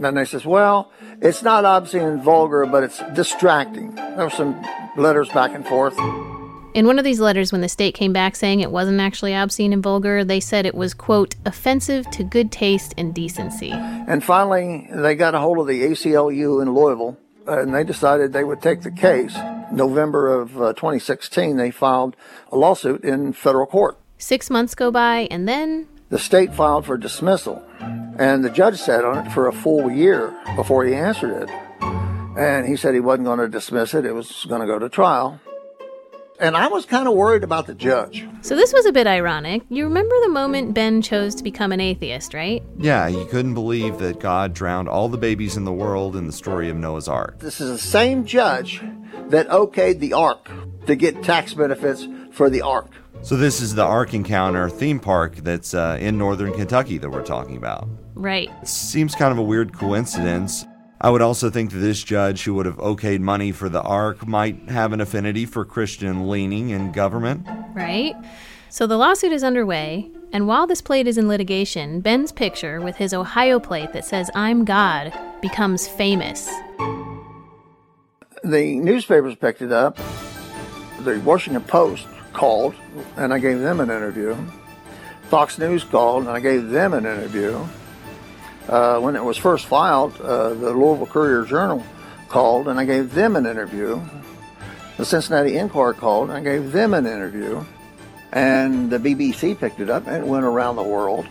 And 0.02 0.16
they 0.16 0.24
says, 0.24 0.44
well, 0.44 0.90
it's 1.20 1.42
not 1.42 1.64
obscene 1.64 2.02
and 2.02 2.22
vulgar, 2.22 2.66
but 2.66 2.82
it's 2.82 3.02
distracting. 3.14 3.94
There 3.94 4.24
were 4.24 4.30
some 4.30 4.60
letters 4.96 5.28
back 5.28 5.54
and 5.54 5.66
forth. 5.66 5.96
In 6.74 6.88
one 6.88 6.98
of 6.98 7.04
these 7.04 7.20
letters, 7.20 7.52
when 7.52 7.60
the 7.60 7.68
state 7.68 7.94
came 7.94 8.12
back 8.12 8.34
saying 8.34 8.58
it 8.58 8.72
wasn't 8.72 9.00
actually 9.00 9.32
obscene 9.32 9.72
and 9.72 9.82
vulgar, 9.82 10.24
they 10.24 10.40
said 10.40 10.66
it 10.66 10.74
was, 10.74 10.92
quote, 10.92 11.36
offensive 11.46 12.10
to 12.10 12.24
good 12.24 12.50
taste 12.50 12.92
and 12.98 13.14
decency. 13.14 13.70
And 13.70 14.24
finally, 14.24 14.88
they 14.90 15.14
got 15.14 15.36
a 15.36 15.38
hold 15.38 15.60
of 15.60 15.68
the 15.68 15.82
ACLU 15.82 16.60
in 16.60 16.74
Louisville, 16.74 17.16
and 17.46 17.72
they 17.72 17.84
decided 17.84 18.32
they 18.32 18.42
would 18.42 18.60
take 18.60 18.82
the 18.82 18.90
case. 18.90 19.36
November 19.70 20.34
of 20.40 20.60
uh, 20.60 20.72
2016, 20.72 21.56
they 21.56 21.70
filed 21.70 22.16
a 22.50 22.56
lawsuit 22.56 23.04
in 23.04 23.32
federal 23.32 23.66
court. 23.66 23.96
Six 24.18 24.50
months 24.50 24.74
go 24.74 24.90
by, 24.90 25.28
and 25.30 25.46
then 25.48 25.86
The 26.10 26.18
state 26.18 26.54
filed 26.54 26.86
for 26.86 26.96
dismissal, 26.96 27.64
and 27.80 28.44
the 28.44 28.50
judge 28.50 28.78
sat 28.78 29.04
on 29.04 29.26
it 29.26 29.30
for 29.30 29.48
a 29.48 29.52
full 29.52 29.90
year 29.90 30.34
before 30.54 30.84
he 30.84 30.94
answered 30.94 31.42
it. 31.42 31.50
And 32.36 32.66
he 32.66 32.76
said 32.76 32.94
he 32.94 33.00
wasn't 33.00 33.24
going 33.24 33.38
to 33.38 33.48
dismiss 33.48 33.94
it, 33.94 34.04
it 34.04 34.12
was 34.12 34.44
going 34.48 34.60
to 34.60 34.66
go 34.66 34.78
to 34.78 34.88
trial. 34.88 35.40
And 36.40 36.56
I 36.56 36.66
was 36.66 36.84
kind 36.84 37.06
of 37.06 37.14
worried 37.14 37.44
about 37.44 37.66
the 37.66 37.74
judge. 37.74 38.26
So 38.40 38.56
this 38.56 38.72
was 38.72 38.86
a 38.86 38.92
bit 38.92 39.06
ironic. 39.06 39.62
You 39.68 39.84
remember 39.84 40.14
the 40.22 40.30
moment 40.30 40.74
Ben 40.74 41.00
chose 41.00 41.34
to 41.36 41.44
become 41.44 41.70
an 41.70 41.80
atheist, 41.80 42.34
right? 42.34 42.62
Yeah, 42.76 43.08
he 43.08 43.24
couldn't 43.26 43.54
believe 43.54 43.98
that 43.98 44.18
God 44.18 44.52
drowned 44.52 44.88
all 44.88 45.08
the 45.08 45.16
babies 45.16 45.56
in 45.56 45.64
the 45.64 45.72
world 45.72 46.16
in 46.16 46.26
the 46.26 46.32
story 46.32 46.68
of 46.68 46.76
Noah's 46.76 47.06
Ark. 47.06 47.38
This 47.38 47.60
is 47.60 47.70
the 47.70 47.78
same 47.78 48.24
judge 48.24 48.82
that 49.28 49.48
okayed 49.48 50.00
the 50.00 50.12
Ark 50.12 50.50
to 50.86 50.96
get 50.96 51.22
tax 51.22 51.54
benefits 51.54 52.06
for 52.32 52.50
the 52.50 52.62
Ark. 52.62 52.90
So, 53.22 53.36
this 53.36 53.62
is 53.62 53.74
the 53.74 53.84
Ark 53.84 54.12
Encounter 54.12 54.68
theme 54.68 55.00
park 55.00 55.36
that's 55.36 55.72
uh, 55.72 55.96
in 55.98 56.18
northern 56.18 56.52
Kentucky 56.52 56.98
that 56.98 57.08
we're 57.08 57.22
talking 57.22 57.56
about. 57.56 57.88
Right. 58.14 58.50
Seems 58.68 59.14
kind 59.14 59.32
of 59.32 59.38
a 59.38 59.42
weird 59.42 59.72
coincidence. 59.72 60.66
I 61.04 61.10
would 61.10 61.20
also 61.20 61.50
think 61.50 61.70
that 61.72 61.80
this 61.80 62.02
judge 62.02 62.44
who 62.44 62.54
would 62.54 62.64
have 62.64 62.78
okayed 62.78 63.20
money 63.20 63.52
for 63.52 63.68
the 63.68 63.82
Ark 63.82 64.26
might 64.26 64.70
have 64.70 64.94
an 64.94 65.02
affinity 65.02 65.44
for 65.44 65.62
Christian 65.66 66.30
leaning 66.30 66.70
in 66.70 66.92
government. 66.92 67.46
Right? 67.74 68.14
So 68.70 68.86
the 68.86 68.96
lawsuit 68.96 69.30
is 69.30 69.44
underway, 69.44 70.10
and 70.32 70.46
while 70.46 70.66
this 70.66 70.80
plate 70.80 71.06
is 71.06 71.18
in 71.18 71.28
litigation, 71.28 72.00
Ben's 72.00 72.32
picture 72.32 72.80
with 72.80 72.96
his 72.96 73.12
Ohio 73.12 73.60
plate 73.60 73.92
that 73.92 74.06
says, 74.06 74.30
I'm 74.34 74.64
God, 74.64 75.12
becomes 75.42 75.86
famous. 75.86 76.48
The 78.42 78.78
newspapers 78.78 79.34
picked 79.34 79.60
it 79.60 79.72
up. 79.72 79.98
The 81.00 81.20
Washington 81.20 81.64
Post 81.64 82.06
called, 82.32 82.74
and 83.18 83.30
I 83.34 83.40
gave 83.40 83.60
them 83.60 83.80
an 83.80 83.90
interview. 83.90 84.34
Fox 85.24 85.58
News 85.58 85.84
called, 85.84 86.22
and 86.22 86.32
I 86.32 86.40
gave 86.40 86.70
them 86.70 86.94
an 86.94 87.04
interview. 87.04 87.62
Uh, 88.68 88.98
when 88.98 89.14
it 89.14 89.22
was 89.22 89.36
first 89.36 89.66
filed, 89.66 90.18
uh, 90.20 90.50
the 90.54 90.72
Louisville 90.72 91.06
Courier 91.06 91.44
Journal 91.44 91.84
called, 92.28 92.68
and 92.68 92.80
I 92.80 92.84
gave 92.84 93.14
them 93.14 93.36
an 93.36 93.46
interview. 93.46 94.00
The 94.96 95.04
Cincinnati 95.04 95.56
Enquirer 95.56 95.92
called, 95.92 96.30
and 96.30 96.38
I 96.38 96.40
gave 96.40 96.72
them 96.72 96.94
an 96.94 97.06
interview. 97.06 97.62
And 98.32 98.90
the 98.90 98.98
BBC 98.98 99.58
picked 99.58 99.80
it 99.80 99.90
up, 99.90 100.06
and 100.06 100.24
it 100.24 100.26
went 100.26 100.44
around 100.44 100.76
the 100.76 100.82
world. 100.82 101.26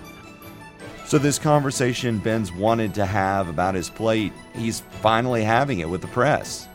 So, 1.06 1.18
this 1.18 1.38
conversation 1.38 2.20
Ben's 2.20 2.52
wanted 2.52 2.94
to 2.96 3.06
have 3.06 3.50
about 3.50 3.76
his 3.76 3.90
plate, 3.90 4.32
he's 4.56 4.82
finally 5.02 5.44
having 5.44 5.80
it 5.80 5.90
with 5.90 6.02
the 6.02 6.08
press. 6.08 6.68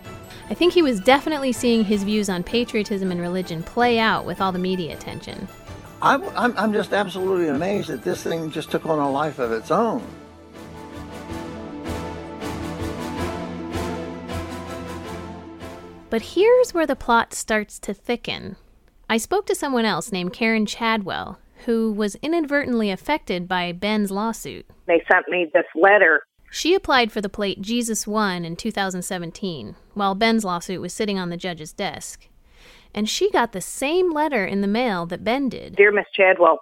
I 0.51 0.55
think 0.55 0.73
he 0.73 0.83
was 0.83 1.01
definitely 1.01 1.53
seeing 1.53 1.85
his 1.85 2.05
views 2.05 2.29
on 2.29 2.43
patriotism 2.43 3.11
and 3.11 3.21
religion 3.21 3.63
play 3.63 3.99
out 3.99 4.27
with 4.27 4.41
all 4.41 4.53
the 4.53 4.59
media 4.59 4.95
attention. 4.95 5.49
I'm, 6.01 6.23
I'm, 6.37 6.57
I'm 6.57 6.73
just 6.73 6.93
absolutely 6.93 7.49
amazed 7.49 7.89
that 7.89 8.03
this 8.03 8.23
thing 8.23 8.51
just 8.51 8.71
took 8.71 8.87
on 8.87 8.99
a 8.99 9.11
life 9.11 9.39
of 9.39 9.53
its 9.53 9.71
own. 9.71 10.03
But 16.11 16.23
here's 16.23 16.73
where 16.73 16.87
the 16.87 16.97
plot 16.97 17.35
starts 17.35 17.79
to 17.81 17.93
thicken. 17.93 18.57
I 19.11 19.19
spoke 19.19 19.47
to 19.47 19.55
someone 19.55 19.85
else 19.85 20.11
named 20.11 20.33
Karen 20.33 20.65
Chadwell, 20.65 21.39
who 21.67 21.93
was 21.93 22.15
inadvertently 22.17 22.91
affected 22.91 23.47
by 23.47 23.73
Ben's 23.73 24.11
lawsuit. 24.11 24.67
They 24.87 25.03
sent 25.11 25.29
me 25.29 25.51
this 25.53 25.67
letter. 25.75 26.23
She 26.51 26.75
applied 26.75 27.13
for 27.13 27.21
the 27.21 27.29
plate 27.29 27.61
Jesus 27.61 28.07
Won 28.07 28.47
in 28.47 28.57
2017, 28.57 29.77
while 29.93 30.15
Ben's 30.15 30.45
lawsuit 30.45 30.81
was 30.81 30.95
sitting 30.95 31.19
on 31.19 31.29
the 31.29 31.37
judge's 31.37 31.75
desk. 31.75 32.27
And 32.95 33.07
she 33.07 33.31
got 33.31 33.53
the 33.53 33.61
same 33.61 34.11
letter 34.11 34.47
in 34.47 34.63
the 34.63 34.67
mail 34.67 35.05
that 35.07 35.25
Ben 35.25 35.51
did. 35.51 35.77
Dear 35.77 35.93
Miss 35.93 36.07
Chadwell, 36.15 36.59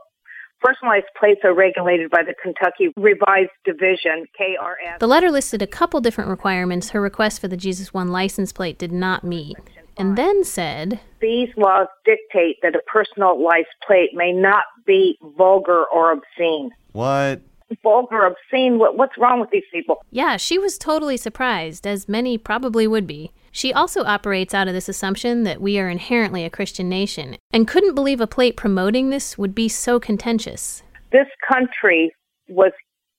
personalized 0.61 1.07
plates 1.19 1.41
are 1.45 1.55
regulated 1.55 2.11
by 2.11 2.23
the 2.23 2.35
Kentucky 2.43 2.93
Revised 2.97 3.51
Division, 3.65 4.27
KRS. 4.39 4.99
The 4.99 5.07
letter 5.07 5.31
listed 5.31 5.63
a 5.63 5.67
couple 5.67 6.01
different 6.01 6.31
requirements 6.31 6.91
her 6.91 7.01
request 7.01 7.41
for 7.41 7.49
the 7.49 7.57
Jesus 7.57 7.93
One 7.95 8.09
license 8.09 8.53
plate 8.53 8.79
did 8.79 8.93
not 8.93 9.25
meet, 9.25 9.57
and 9.97 10.17
then 10.17 10.45
said, 10.45 11.01
These 11.21 11.49
laws 11.57 11.89
dictate 12.05 12.57
that 12.63 12.75
a 12.75 12.81
personalized 12.87 13.69
plate 13.87 14.11
may 14.15 14.33
not 14.33 14.65
be 14.87 15.19
vulgar 15.37 15.85
or 15.93 16.13
obscene. 16.13 16.71
What? 16.93 17.43
Vulgar, 17.83 18.27
obscene, 18.27 18.79
what, 18.79 18.97
what's 18.97 19.19
wrong 19.19 19.41
with 19.41 19.51
these 19.51 19.65
people? 19.73 20.05
Yeah, 20.11 20.37
she 20.37 20.57
was 20.59 20.79
totally 20.79 21.17
surprised, 21.17 21.87
as 21.87 22.09
many 22.09 22.39
probably 22.39 22.87
would 22.87 23.07
be. 23.07 23.33
She 23.57 23.73
also 23.73 24.05
operates 24.05 24.53
out 24.53 24.69
of 24.69 24.75
this 24.75 24.87
assumption 24.87 25.45
that 25.45 25.63
we 25.63 25.79
are 25.79 25.89
inherently 25.89 26.45
a 26.45 26.51
Christian 26.51 26.91
nation, 26.91 27.39
and 27.55 27.67
couldn't 27.67 27.95
believe 27.95 28.21
a 28.21 28.27
plate 28.27 28.55
promoting 28.55 29.09
this 29.09 29.39
would 29.39 29.55
be 29.55 29.67
so 29.67 29.99
contentious. 29.99 30.83
This 31.11 31.27
country 31.49 32.15
was 32.51 32.73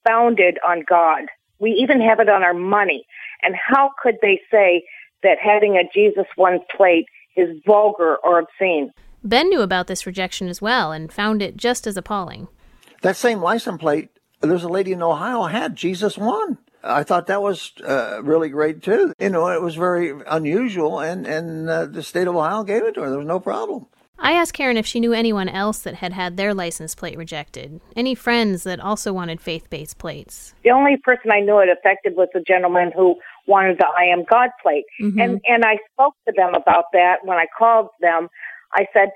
founded 0.06 0.56
on 0.64 0.84
God. 0.88 1.22
We 1.58 1.72
even 1.72 2.00
have 2.00 2.20
it 2.20 2.28
on 2.28 2.44
our 2.44 2.54
money. 2.54 3.04
And 3.42 3.56
how 3.56 3.90
could 4.00 4.14
they 4.22 4.40
say 4.48 4.84
that 5.24 5.38
having 5.42 5.74
a 5.74 5.82
Jesus 5.92 6.26
One 6.36 6.60
plate 6.76 7.06
is 7.36 7.60
vulgar 7.66 8.18
or 8.22 8.38
obscene? 8.38 8.92
Ben 9.24 9.48
knew 9.48 9.60
about 9.60 9.88
this 9.88 10.06
rejection 10.06 10.46
as 10.46 10.62
well 10.62 10.92
and 10.92 11.12
found 11.12 11.42
it 11.42 11.56
just 11.56 11.84
as 11.84 11.96
appalling. 11.96 12.46
That 13.02 13.16
same 13.16 13.40
license 13.40 13.80
plate, 13.80 14.10
there's 14.40 14.62
a 14.62 14.68
lady 14.68 14.92
in 14.92 15.02
Ohio 15.02 15.46
had 15.46 15.74
Jesus 15.74 16.16
One. 16.16 16.58
I 16.88 17.04
thought 17.04 17.26
that 17.26 17.42
was 17.42 17.72
uh, 17.86 18.20
really 18.22 18.48
great 18.48 18.82
too. 18.82 19.12
You 19.18 19.28
know, 19.28 19.48
it 19.48 19.62
was 19.62 19.76
very 19.76 20.14
unusual, 20.26 21.00
and 21.00 21.26
and 21.26 21.68
uh, 21.68 21.86
the 21.86 22.02
state 22.02 22.26
of 22.26 22.34
Ohio 22.34 22.64
gave 22.64 22.82
it 22.84 22.94
to 22.94 23.02
her. 23.02 23.10
There 23.10 23.18
was 23.18 23.26
no 23.26 23.40
problem. 23.40 23.86
I 24.20 24.32
asked 24.32 24.52
Karen 24.54 24.76
if 24.76 24.86
she 24.86 24.98
knew 24.98 25.12
anyone 25.12 25.48
else 25.48 25.78
that 25.80 25.94
had 25.94 26.12
had 26.12 26.36
their 26.36 26.52
license 26.52 26.94
plate 26.96 27.16
rejected. 27.16 27.80
Any 27.94 28.16
friends 28.16 28.64
that 28.64 28.80
also 28.80 29.12
wanted 29.12 29.40
faith 29.40 29.70
based 29.70 29.98
plates. 29.98 30.54
The 30.64 30.70
only 30.70 30.96
person 30.96 31.30
I 31.30 31.40
knew 31.40 31.58
it 31.60 31.68
affected 31.68 32.16
was 32.16 32.28
a 32.34 32.40
gentleman 32.40 32.90
who 32.96 33.16
wanted 33.46 33.78
the 33.78 33.86
I 33.86 34.04
am 34.06 34.24
God 34.24 34.50
plate. 34.60 34.86
Mhm. 35.00 35.22
And 35.22 35.40
and 35.46 35.64
I 35.64 35.78
spoke 35.92 36.14
to 36.26 36.32
them 36.36 36.54
about 36.54 36.86
that 36.94 37.18
when 37.24 37.38
I 37.38 37.46
called 37.56 37.88
them. 38.00 38.28
I 38.74 38.86
said, 38.92 39.10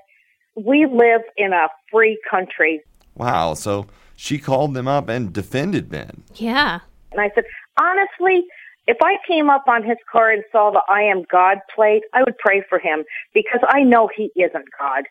"We 0.55 0.85
live 0.85 1.21
in 1.35 1.53
a 1.53 1.67
free 1.91 2.17
country." 2.29 2.81
Wow. 3.15 3.55
So, 3.55 3.87
she 4.15 4.37
called 4.39 4.73
them 4.73 4.87
up 4.87 5.09
and 5.09 5.33
defended 5.33 5.89
Ben. 5.89 6.23
Yeah. 6.35 6.79
And 7.11 7.21
I 7.21 7.29
said, 7.35 7.43
"Honestly, 7.79 8.45
if 8.87 8.97
I 9.01 9.17
came 9.27 9.49
up 9.49 9.65
on 9.67 9.83
his 9.83 9.97
car 10.11 10.31
and 10.31 10.43
saw 10.51 10.71
the 10.71 10.81
I 10.89 11.03
am 11.03 11.23
God 11.31 11.59
plate, 11.73 12.03
I 12.13 12.21
would 12.23 12.37
pray 12.37 12.63
for 12.67 12.79
him 12.79 13.03
because 13.33 13.61
I 13.67 13.83
know 13.83 14.09
he 14.15 14.31
isn't 14.35 14.65
God." 14.79 15.05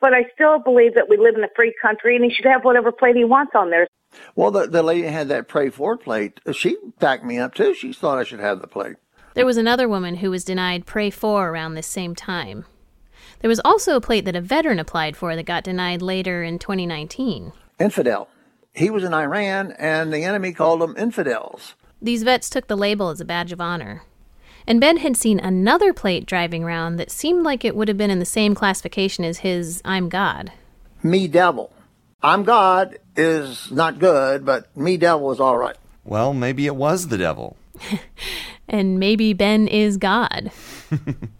But 0.00 0.14
I 0.14 0.24
still 0.32 0.58
believe 0.60 0.94
that 0.94 1.08
we 1.08 1.16
live 1.16 1.34
in 1.34 1.42
a 1.42 1.48
free 1.56 1.74
country 1.82 2.14
and 2.14 2.24
he 2.24 2.30
should 2.30 2.46
have 2.46 2.64
whatever 2.64 2.92
plate 2.92 3.16
he 3.16 3.24
wants 3.24 3.52
on 3.54 3.70
there. 3.70 3.88
Well, 4.36 4.50
the 4.50 4.66
the 4.66 4.82
lady 4.82 5.06
had 5.06 5.28
that 5.28 5.48
pray 5.48 5.70
for 5.70 5.96
plate. 5.96 6.40
She 6.52 6.76
backed 6.98 7.24
me 7.24 7.38
up 7.38 7.54
too. 7.54 7.74
She 7.74 7.92
thought 7.92 8.18
I 8.18 8.24
should 8.24 8.40
have 8.40 8.60
the 8.60 8.68
plate. 8.68 8.96
There 9.34 9.46
was 9.46 9.56
another 9.56 9.88
woman 9.88 10.16
who 10.16 10.30
was 10.30 10.44
denied 10.44 10.86
Pray 10.86 11.10
For 11.10 11.50
around 11.50 11.74
this 11.74 11.86
same 11.86 12.14
time. 12.14 12.64
There 13.40 13.48
was 13.48 13.60
also 13.64 13.94
a 13.94 14.00
plate 14.00 14.24
that 14.24 14.34
a 14.34 14.40
veteran 14.40 14.80
applied 14.80 15.16
for 15.16 15.36
that 15.36 15.46
got 15.46 15.62
denied 15.62 16.02
later 16.02 16.42
in 16.42 16.58
2019. 16.58 17.52
Infidel. 17.78 18.28
He 18.74 18.90
was 18.90 19.04
in 19.04 19.14
Iran, 19.14 19.72
and 19.78 20.12
the 20.12 20.24
enemy 20.24 20.52
called 20.52 20.80
them 20.80 20.96
infidels. 20.96 21.74
These 22.00 22.22
vets 22.22 22.48
took 22.50 22.66
the 22.66 22.76
label 22.76 23.08
as 23.08 23.20
a 23.20 23.24
badge 23.24 23.52
of 23.52 23.60
honor. 23.60 24.02
And 24.66 24.80
Ben 24.80 24.98
had 24.98 25.16
seen 25.16 25.40
another 25.40 25.92
plate 25.92 26.26
driving 26.26 26.62
around 26.62 26.96
that 26.96 27.10
seemed 27.10 27.42
like 27.42 27.64
it 27.64 27.74
would 27.74 27.88
have 27.88 27.96
been 27.96 28.10
in 28.10 28.18
the 28.18 28.24
same 28.24 28.54
classification 28.54 29.24
as 29.24 29.38
his 29.38 29.80
I'm 29.84 30.08
God. 30.08 30.52
Me 31.02 31.26
devil. 31.26 31.72
I'm 32.22 32.44
God 32.44 32.98
is 33.16 33.70
not 33.70 33.98
good, 33.98 34.44
but 34.44 34.76
me 34.76 34.96
devil 34.96 35.32
is 35.32 35.40
all 35.40 35.56
right. 35.56 35.76
Well, 36.04 36.34
maybe 36.34 36.66
it 36.66 36.76
was 36.76 37.08
the 37.08 37.18
devil. 37.18 37.56
And 38.68 39.00
maybe 39.00 39.32
Ben 39.32 39.66
is 39.66 39.96
God. 39.96 40.50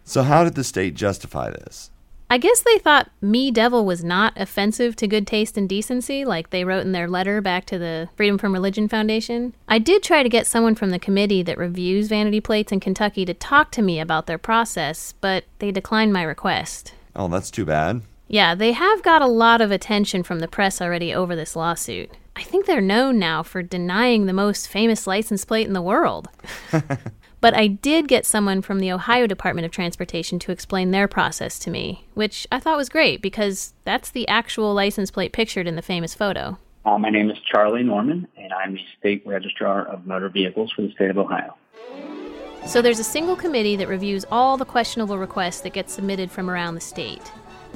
So, 0.05 0.23
how 0.23 0.42
did 0.42 0.55
the 0.55 0.64
state 0.64 0.94
justify 0.94 1.51
this? 1.51 1.90
I 2.31 2.37
guess 2.37 2.61
they 2.61 2.79
thought 2.79 3.11
me 3.23 3.51
devil 3.51 3.87
was 3.87 4.05
not 4.05 4.35
offensive 4.37 4.95
to 4.97 5.07
good 5.07 5.27
taste 5.27 5.57
and 5.57 5.67
decency, 5.67 6.27
like 6.27 6.51
they 6.51 6.62
wrote 6.62 6.85
in 6.85 6.93
their 6.93 7.09
letter 7.09 7.41
back 7.41 7.64
to 7.67 7.79
the 7.79 8.11
Freedom 8.17 8.37
from 8.37 8.53
Religion 8.53 8.87
Foundation. 8.87 9.55
I 9.67 9.79
did 9.79 10.03
try 10.03 10.23
to 10.23 10.29
get 10.29 10.47
someone 10.47 10.75
from 10.75 10.91
the 10.91 10.99
committee 10.99 11.43
that 11.45 11.57
reviews 11.57 12.09
vanity 12.09 12.41
plates 12.41 12.71
in 12.71 12.81
Kentucky 12.81 13.25
to 13.25 13.33
talk 13.33 13.71
to 13.73 13.83
me 13.83 13.99
about 13.99 14.27
their 14.27 14.37
process, 14.37 15.14
but 15.23 15.45
they 15.59 15.71
declined 15.71 16.12
my 16.12 16.23
request. 16.23 16.93
Oh, 17.17 17.29
that's 17.29 17.51
too 17.51 17.64
bad. 17.64 18.03
Yeah, 18.29 18.55
they 18.55 18.73
have 18.73 19.03
got 19.03 19.23
a 19.23 19.27
lot 19.27 19.62
of 19.62 19.71
attention 19.71 20.23
from 20.23 20.41
the 20.41 20.49
press 20.49 20.83
already 20.83 21.14
over 21.14 21.35
this 21.35 21.57
lawsuit. 21.57 22.11
I 22.37 22.43
think 22.43 22.67
they're 22.67 22.83
known 22.83 23.19
now 23.19 23.43
for 23.43 23.62
denying 23.62 24.27
the 24.27 24.35
most 24.35 24.69
famous 24.69 25.07
license 25.07 25.47
plate 25.47 25.67
in 25.67 25.73
the 25.73 25.83
world. 25.83 26.29
but 27.40 27.55
I 27.55 27.66
did 27.66 28.09
get 28.09 28.27
someone 28.27 28.62
from 28.62 28.81
the 28.81 28.92
Ohio 28.92 29.27
Department 29.27 29.64
of 29.64 29.70
Transportation 29.70 30.38
to 30.40 30.53
explain 30.53 30.90
their 30.90 31.09
process 31.09 31.59
to 31.61 31.70
me, 31.70 32.05
which 32.14 32.46
I 32.51 32.61
thought 32.61 32.77
was 32.77 32.88
great 32.88 33.22
because 33.22 33.74
that's 33.85 34.11
the 34.11 34.27
actual 34.29 34.74
license 34.74 35.11
plate 35.11 35.33
pictured 35.33 35.66
in 35.66 35.77
the 35.77 35.83
famous 35.83 36.14
photo. 36.14 36.59
Uh, 36.85 36.98
my 36.98 37.11
name 37.11 37.31
is 37.31 37.38
Charlie 37.40 37.83
Norman, 37.83 38.27
and 38.37 38.53
I'm 38.53 38.74
the 38.74 38.81
State 38.98 39.22
Registrar 39.27 39.87
of 39.87 40.07
Motor 40.07 40.29
Vehicles 40.29 40.72
for 40.72 40.83
the 40.83 40.92
state 40.92 41.11
of 41.11 41.18
Ohio. 41.18 41.55
So 42.66 42.83
there's 42.83 42.98
a 42.98 43.05
single 43.05 43.37
committee 43.37 43.77
that 43.77 43.88
reviews 43.88 44.24
all 44.31 44.57
the 44.57 44.64
questionable 44.64 45.18
requests 45.18 45.61
that 45.62 45.72
get 45.72 45.90
submitted 45.90 46.31
from 46.31 46.51
around 46.51 46.74
the 46.74 46.81
state. 46.81 47.31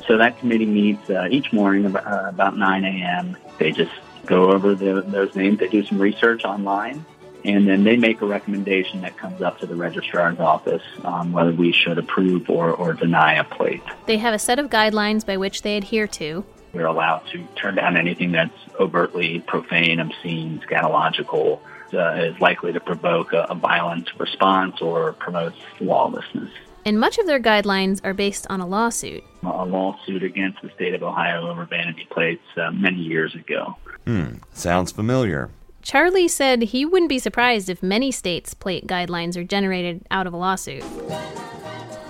So 0.07 0.17
that 0.17 0.39
committee 0.39 0.67
meets 0.67 1.09
uh, 1.09 1.29
each 1.31 1.53
morning 1.53 1.87
about, 1.87 2.07
uh, 2.07 2.29
about 2.29 2.57
9 2.57 2.85
a.m. 2.85 3.37
They 3.59 3.73
just 3.73 3.93
go 4.27 4.51
over 4.51 4.75
the, 4.75 5.03
those 5.03 5.35
names. 5.35 5.59
They 5.59 5.69
do 5.69 5.85
some 5.85 5.99
research 6.01 6.45
online, 6.45 7.05
and 7.45 7.67
then 7.67 7.85
they 7.85 7.97
make 7.97 8.21
a 8.21 8.27
recommendation 8.27 9.01
that 9.03 9.17
comes 9.17 9.43
up 9.43 9.59
to 9.61 9.67
the 9.67 9.75
registrar's 9.75 10.39
office 10.39 10.83
on 11.05 11.33
whether 11.33 11.53
we 11.53 11.73
should 11.73 11.99
approve 11.99 12.49
or, 12.49 12.71
or 12.73 12.93
deny 12.93 13.35
a 13.35 13.45
plate. 13.45 13.83
They 14.07 14.19
have 14.19 14.35
a 14.35 14.39
set 14.39 14.59
of 14.59 14.71
guidelines 14.71 15.27
by 15.27 15.37
which 15.37 15.63
they 15.63 15.77
adhere 15.77 16.07
to. 16.09 16.45
We're 16.73 16.87
allowed 16.87 17.27
to 17.33 17.47
turn 17.57 17.75
down 17.75 17.97
anything 17.97 18.33
that's 18.33 18.57
overtly 18.81 19.41
profane, 19.41 20.01
obscene, 20.01 20.63
scatological, 20.67 21.61
uh, 21.93 22.15
is 22.15 22.41
likely 22.41 22.73
to 22.73 22.81
provoke 22.81 23.33
a, 23.33 23.43
a 23.51 23.55
violent 23.55 24.09
response 24.19 24.81
or 24.81 25.13
promotes 25.13 25.59
lawlessness. 25.81 26.51
And 26.85 26.99
much 26.99 27.19
of 27.19 27.27
their 27.27 27.39
guidelines 27.39 28.01
are 28.03 28.15
based 28.15 28.47
on 28.51 28.61
a 28.61 28.67
lawsuit. 28.67 29.23
A 29.43 29.65
lawsuit 29.65 30.23
against 30.23 30.63
the 30.63 30.71
state 30.71 30.95
of 30.95 31.03
Ohio 31.03 31.49
over 31.49 31.65
vanity 31.65 32.07
plates 32.11 32.43
uh, 32.57 32.71
many 32.73 32.99
years 32.99 33.35
ago. 33.35 33.77
Hmm, 34.07 34.37
sounds 34.53 34.91
familiar. 34.91 35.51
Charlie 35.83 36.29
said 36.29 36.63
he 36.63 36.85
wouldn't 36.85 37.09
be 37.09 37.19
surprised 37.19 37.69
if 37.69 37.83
many 37.83 38.11
states' 38.13 38.55
plate 38.55 38.87
guidelines 38.87 39.37
are 39.37 39.45
generated 39.45 40.07
out 40.11 40.27
of 40.27 40.33
a 40.33 40.37
lawsuit. 40.37 40.85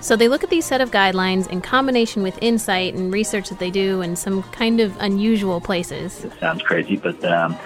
So 0.02 0.16
they 0.16 0.28
look 0.28 0.42
at 0.42 0.50
these 0.50 0.66
set 0.66 0.80
of 0.80 0.90
guidelines 0.90 1.48
in 1.48 1.60
combination 1.60 2.22
with 2.22 2.36
insight 2.42 2.94
and 2.94 3.12
research 3.12 3.48
that 3.50 3.58
they 3.58 3.70
do 3.70 4.02
in 4.02 4.16
some 4.16 4.42
kind 4.44 4.80
of 4.80 4.96
unusual 5.00 5.60
places. 5.60 6.24
It 6.24 6.32
sounds 6.40 6.60
crazy, 6.62 6.96
but 6.96 7.24
um, 7.24 7.56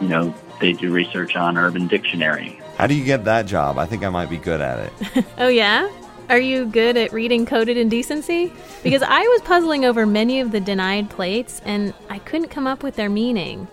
you 0.00 0.08
know 0.08 0.34
they 0.60 0.72
do 0.72 0.92
research 0.92 1.36
on 1.36 1.56
Urban 1.56 1.86
Dictionary. 1.86 2.60
How 2.76 2.86
do 2.86 2.94
you 2.94 3.04
get 3.04 3.24
that 3.24 3.46
job? 3.46 3.78
I 3.78 3.86
think 3.86 4.04
I 4.04 4.08
might 4.08 4.28
be 4.28 4.38
good 4.38 4.60
at 4.60 4.80
it. 4.80 5.24
oh 5.38 5.48
yeah. 5.48 5.90
Are 6.28 6.40
you 6.40 6.66
good 6.66 6.96
at 6.96 7.12
reading 7.12 7.46
coded 7.46 7.76
indecency? 7.76 8.52
Because 8.82 9.02
I 9.02 9.20
was 9.20 9.42
puzzling 9.42 9.84
over 9.84 10.06
many 10.06 10.40
of 10.40 10.52
the 10.52 10.60
denied 10.60 11.10
plates 11.10 11.60
and 11.64 11.94
I 12.08 12.18
couldn't 12.18 12.48
come 12.48 12.66
up 12.66 12.82
with 12.82 12.96
their 12.96 13.10
meaning. 13.10 13.68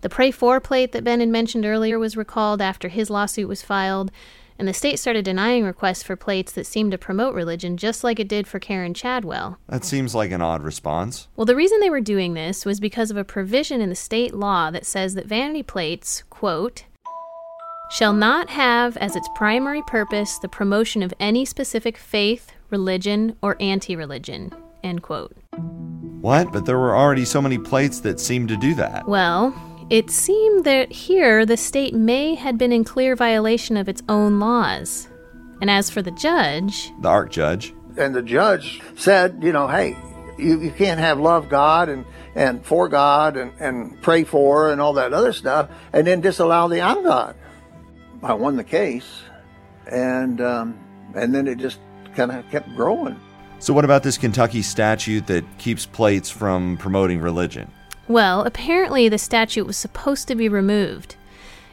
The 0.00 0.08
Pray 0.08 0.32
For 0.32 0.58
plate 0.58 0.90
that 0.90 1.04
Ben 1.04 1.20
had 1.20 1.28
mentioned 1.28 1.64
earlier 1.64 1.96
was 1.96 2.16
recalled 2.16 2.60
after 2.60 2.88
his 2.88 3.08
lawsuit 3.08 3.46
was 3.46 3.62
filed, 3.62 4.10
and 4.58 4.66
the 4.66 4.72
state 4.72 4.98
started 4.98 5.24
denying 5.24 5.64
requests 5.64 6.02
for 6.02 6.16
plates 6.16 6.52
that 6.52 6.66
seemed 6.66 6.92
to 6.92 6.98
promote 6.98 7.34
religion 7.34 7.76
just 7.76 8.02
like 8.02 8.18
it 8.18 8.28
did 8.28 8.46
for 8.46 8.58
Karen 8.58 8.94
Chadwell. 8.94 9.58
That 9.68 9.84
seems 9.84 10.14
like 10.14 10.30
an 10.30 10.42
odd 10.42 10.62
response. 10.62 11.28
Well, 11.36 11.44
the 11.44 11.56
reason 11.56 11.80
they 11.80 11.90
were 11.90 12.00
doing 12.00 12.34
this 12.34 12.64
was 12.64 12.80
because 12.80 13.10
of 13.10 13.16
a 13.16 13.24
provision 13.24 13.80
in 13.80 13.88
the 13.88 13.94
state 13.94 14.34
law 14.34 14.70
that 14.70 14.86
says 14.86 15.14
that 15.14 15.26
vanity 15.26 15.62
plates, 15.62 16.22
quote, 16.30 16.84
shall 17.90 18.12
not 18.12 18.50
have 18.50 18.96
as 18.96 19.14
its 19.14 19.28
primary 19.34 19.82
purpose 19.82 20.38
the 20.38 20.48
promotion 20.48 21.02
of 21.02 21.14
any 21.20 21.44
specific 21.44 21.96
faith, 21.96 22.52
religion, 22.70 23.36
or 23.42 23.56
anti 23.60 23.94
religion, 23.94 24.52
end 24.82 25.02
quote. 25.02 25.36
What? 26.20 26.52
But 26.52 26.64
there 26.64 26.78
were 26.78 26.96
already 26.96 27.24
so 27.24 27.40
many 27.40 27.58
plates 27.58 28.00
that 28.00 28.18
seemed 28.18 28.48
to 28.48 28.56
do 28.56 28.74
that. 28.74 29.06
Well, 29.06 29.54
it 29.88 30.10
seemed 30.10 30.64
that 30.64 30.90
here 30.90 31.46
the 31.46 31.56
state 31.56 31.94
may 31.94 32.34
had 32.34 32.58
been 32.58 32.72
in 32.72 32.84
clear 32.84 33.14
violation 33.14 33.76
of 33.76 33.88
its 33.88 34.02
own 34.08 34.40
laws. 34.40 35.08
And 35.60 35.70
as 35.70 35.90
for 35.90 36.02
the 36.02 36.10
judge, 36.10 36.90
the 37.00 37.08
arch 37.08 37.32
judge, 37.32 37.72
and 37.96 38.14
the 38.14 38.22
judge 38.22 38.82
said, 38.96 39.38
you 39.42 39.52
know, 39.52 39.68
hey, 39.68 39.96
you, 40.38 40.60
you 40.60 40.70
can't 40.70 41.00
have 41.00 41.18
love 41.18 41.48
God 41.48 41.88
and, 41.88 42.04
and 42.34 42.64
for 42.64 42.88
God 42.88 43.36
and, 43.36 43.52
and 43.58 44.00
pray 44.02 44.24
for 44.24 44.70
and 44.70 44.80
all 44.80 44.94
that 44.94 45.12
other 45.12 45.32
stuff 45.32 45.70
and 45.92 46.06
then 46.06 46.20
disallow 46.20 46.68
the 46.68 46.82
I'm 46.82 47.02
God. 47.02 47.36
I 48.22 48.34
won 48.34 48.56
the 48.56 48.64
case 48.64 49.22
and 49.86 50.40
um, 50.40 50.78
and 51.14 51.34
then 51.34 51.46
it 51.46 51.58
just 51.58 51.78
kind 52.14 52.32
of 52.32 52.48
kept 52.50 52.74
growing. 52.74 53.18
So 53.58 53.72
what 53.72 53.84
about 53.84 54.02
this 54.02 54.18
Kentucky 54.18 54.62
statute 54.62 55.26
that 55.28 55.44
keeps 55.58 55.86
plates 55.86 56.28
from 56.28 56.76
promoting 56.76 57.20
religion? 57.20 57.70
Well, 58.08 58.42
apparently 58.42 59.08
the 59.08 59.18
statute 59.18 59.66
was 59.66 59.76
supposed 59.76 60.28
to 60.28 60.34
be 60.34 60.48
removed. 60.48 61.16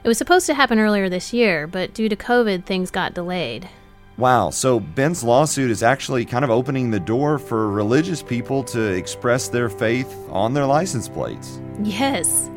It 0.03 0.07
was 0.07 0.17
supposed 0.17 0.47
to 0.47 0.53
happen 0.53 0.79
earlier 0.79 1.07
this 1.07 1.31
year, 1.31 1.67
but 1.67 1.93
due 1.93 2.09
to 2.09 2.15
COVID, 2.15 2.65
things 2.65 2.91
got 2.91 3.13
delayed. 3.13 3.69
Wow, 4.17 4.51
so 4.51 4.79
Ben's 4.79 5.23
lawsuit 5.23 5.71
is 5.71 5.81
actually 5.81 6.25
kind 6.25 6.43
of 6.43 6.51
opening 6.51 6.91
the 6.91 6.99
door 6.99 7.39
for 7.39 7.69
religious 7.69 8.21
people 8.21 8.63
to 8.65 8.79
express 8.79 9.47
their 9.47 9.69
faith 9.69 10.13
on 10.29 10.53
their 10.53 10.65
license 10.65 11.09
plates. 11.09 11.59
Yes. 11.81 12.49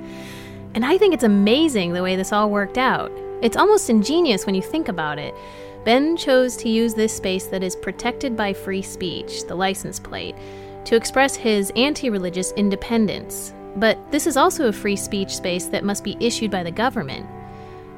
And 0.74 0.84
I 0.84 0.98
think 0.98 1.14
it's 1.14 1.24
amazing 1.24 1.92
the 1.92 2.02
way 2.02 2.16
this 2.16 2.32
all 2.32 2.50
worked 2.50 2.76
out. 2.76 3.10
It's 3.42 3.56
almost 3.56 3.88
ingenious 3.88 4.44
when 4.44 4.54
you 4.54 4.62
think 4.62 4.88
about 4.88 5.18
it. 5.18 5.34
Ben 5.84 6.16
chose 6.16 6.56
to 6.58 6.68
use 6.68 6.94
this 6.94 7.16
space 7.16 7.46
that 7.46 7.62
is 7.62 7.76
protected 7.76 8.36
by 8.36 8.52
free 8.52 8.82
speech, 8.82 9.46
the 9.46 9.54
license 9.54 9.98
plate, 9.98 10.34
to 10.84 10.96
express 10.96 11.36
his 11.36 11.72
anti 11.76 12.10
religious 12.10 12.52
independence. 12.52 13.54
But 13.76 13.98
this 14.10 14.26
is 14.26 14.36
also 14.36 14.68
a 14.68 14.72
free 14.72 14.96
speech 14.96 15.36
space 15.36 15.66
that 15.66 15.84
must 15.84 16.02
be 16.02 16.16
issued 16.18 16.50
by 16.50 16.62
the 16.62 16.70
government. 16.70 17.26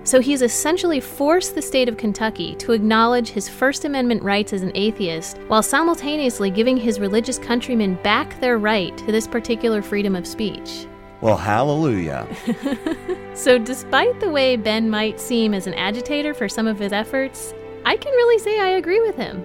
So 0.04 0.20
he's 0.20 0.42
essentially 0.42 1.00
forced 1.00 1.54
the 1.54 1.62
state 1.62 1.88
of 1.88 1.98
Kentucky 1.98 2.54
to 2.56 2.72
acknowledge 2.72 3.28
his 3.28 3.48
First 3.48 3.84
Amendment 3.84 4.22
rights 4.22 4.52
as 4.52 4.62
an 4.62 4.72
atheist 4.74 5.38
while 5.48 5.62
simultaneously 5.62 6.50
giving 6.50 6.76
his 6.76 6.98
religious 6.98 7.38
countrymen 7.38 7.94
back 8.02 8.40
their 8.40 8.58
right 8.58 8.96
to 8.98 9.12
this 9.12 9.26
particular 9.26 9.82
freedom 9.82 10.16
of 10.16 10.26
speech. 10.26 10.86
Well, 11.20 11.36
hallelujah. 11.36 12.26
so, 13.34 13.58
despite 13.58 14.18
the 14.20 14.30
way 14.30 14.56
Ben 14.56 14.88
might 14.88 15.20
seem 15.20 15.52
as 15.52 15.66
an 15.66 15.74
agitator 15.74 16.32
for 16.32 16.48
some 16.48 16.66
of 16.66 16.78
his 16.78 16.92
efforts, 16.92 17.52
I 17.84 17.96
can 17.96 18.12
really 18.12 18.38
say 18.38 18.60
I 18.60 18.68
agree 18.70 19.00
with 19.00 19.16
him. 19.16 19.44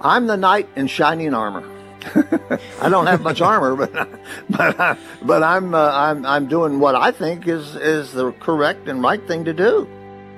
I'm 0.00 0.26
the 0.26 0.36
knight 0.36 0.68
in 0.76 0.86
shining 0.86 1.34
armor. 1.34 1.75
I 2.80 2.88
don't 2.88 3.06
have 3.06 3.22
much 3.22 3.40
armor, 3.40 3.74
but 3.76 4.08
but 4.50 4.98
but 5.22 5.42
I'm 5.42 5.74
uh, 5.74 5.90
I'm 5.92 6.24
I'm 6.24 6.46
doing 6.46 6.80
what 6.80 6.94
I 6.94 7.10
think 7.10 7.48
is 7.48 7.74
is 7.76 8.12
the 8.12 8.32
correct 8.32 8.88
and 8.88 9.02
right 9.02 9.26
thing 9.26 9.44
to 9.44 9.52
do. 9.52 9.88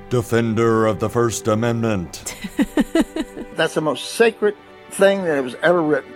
Defender 0.09 0.87
of 0.87 1.01
the 1.01 1.11
First 1.11 1.49
Amendment. 1.49 2.35
That's 3.57 3.75
the 3.75 3.83
most 3.83 4.15
sacred 4.15 4.57
thing 4.91 5.25
that 5.25 5.43
was 5.45 5.55
ever 5.63 5.83
written. 5.83 6.15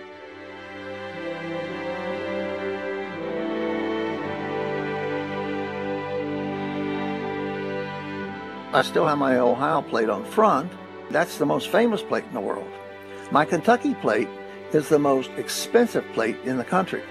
I 8.73 8.81
still 8.81 9.05
have 9.05 9.19
my 9.19 9.37
Ohio 9.37 9.83
plate 9.83 10.09
on 10.09 10.25
front, 10.25 10.71
That's 11.11 11.37
the 11.37 11.45
most 11.45 11.69
famous 11.69 12.01
plate 12.01 12.23
in 12.23 12.33
the 12.33 12.41
world. 12.41 12.67
My 13.29 13.45
Kentucky 13.45 13.93
plate 13.93 14.27
is 14.73 14.89
the 14.89 14.99
most 14.99 15.29
expensive 15.37 16.05
plate 16.13 16.37
in 16.45 16.57
the 16.57 16.63
country. 16.63 17.03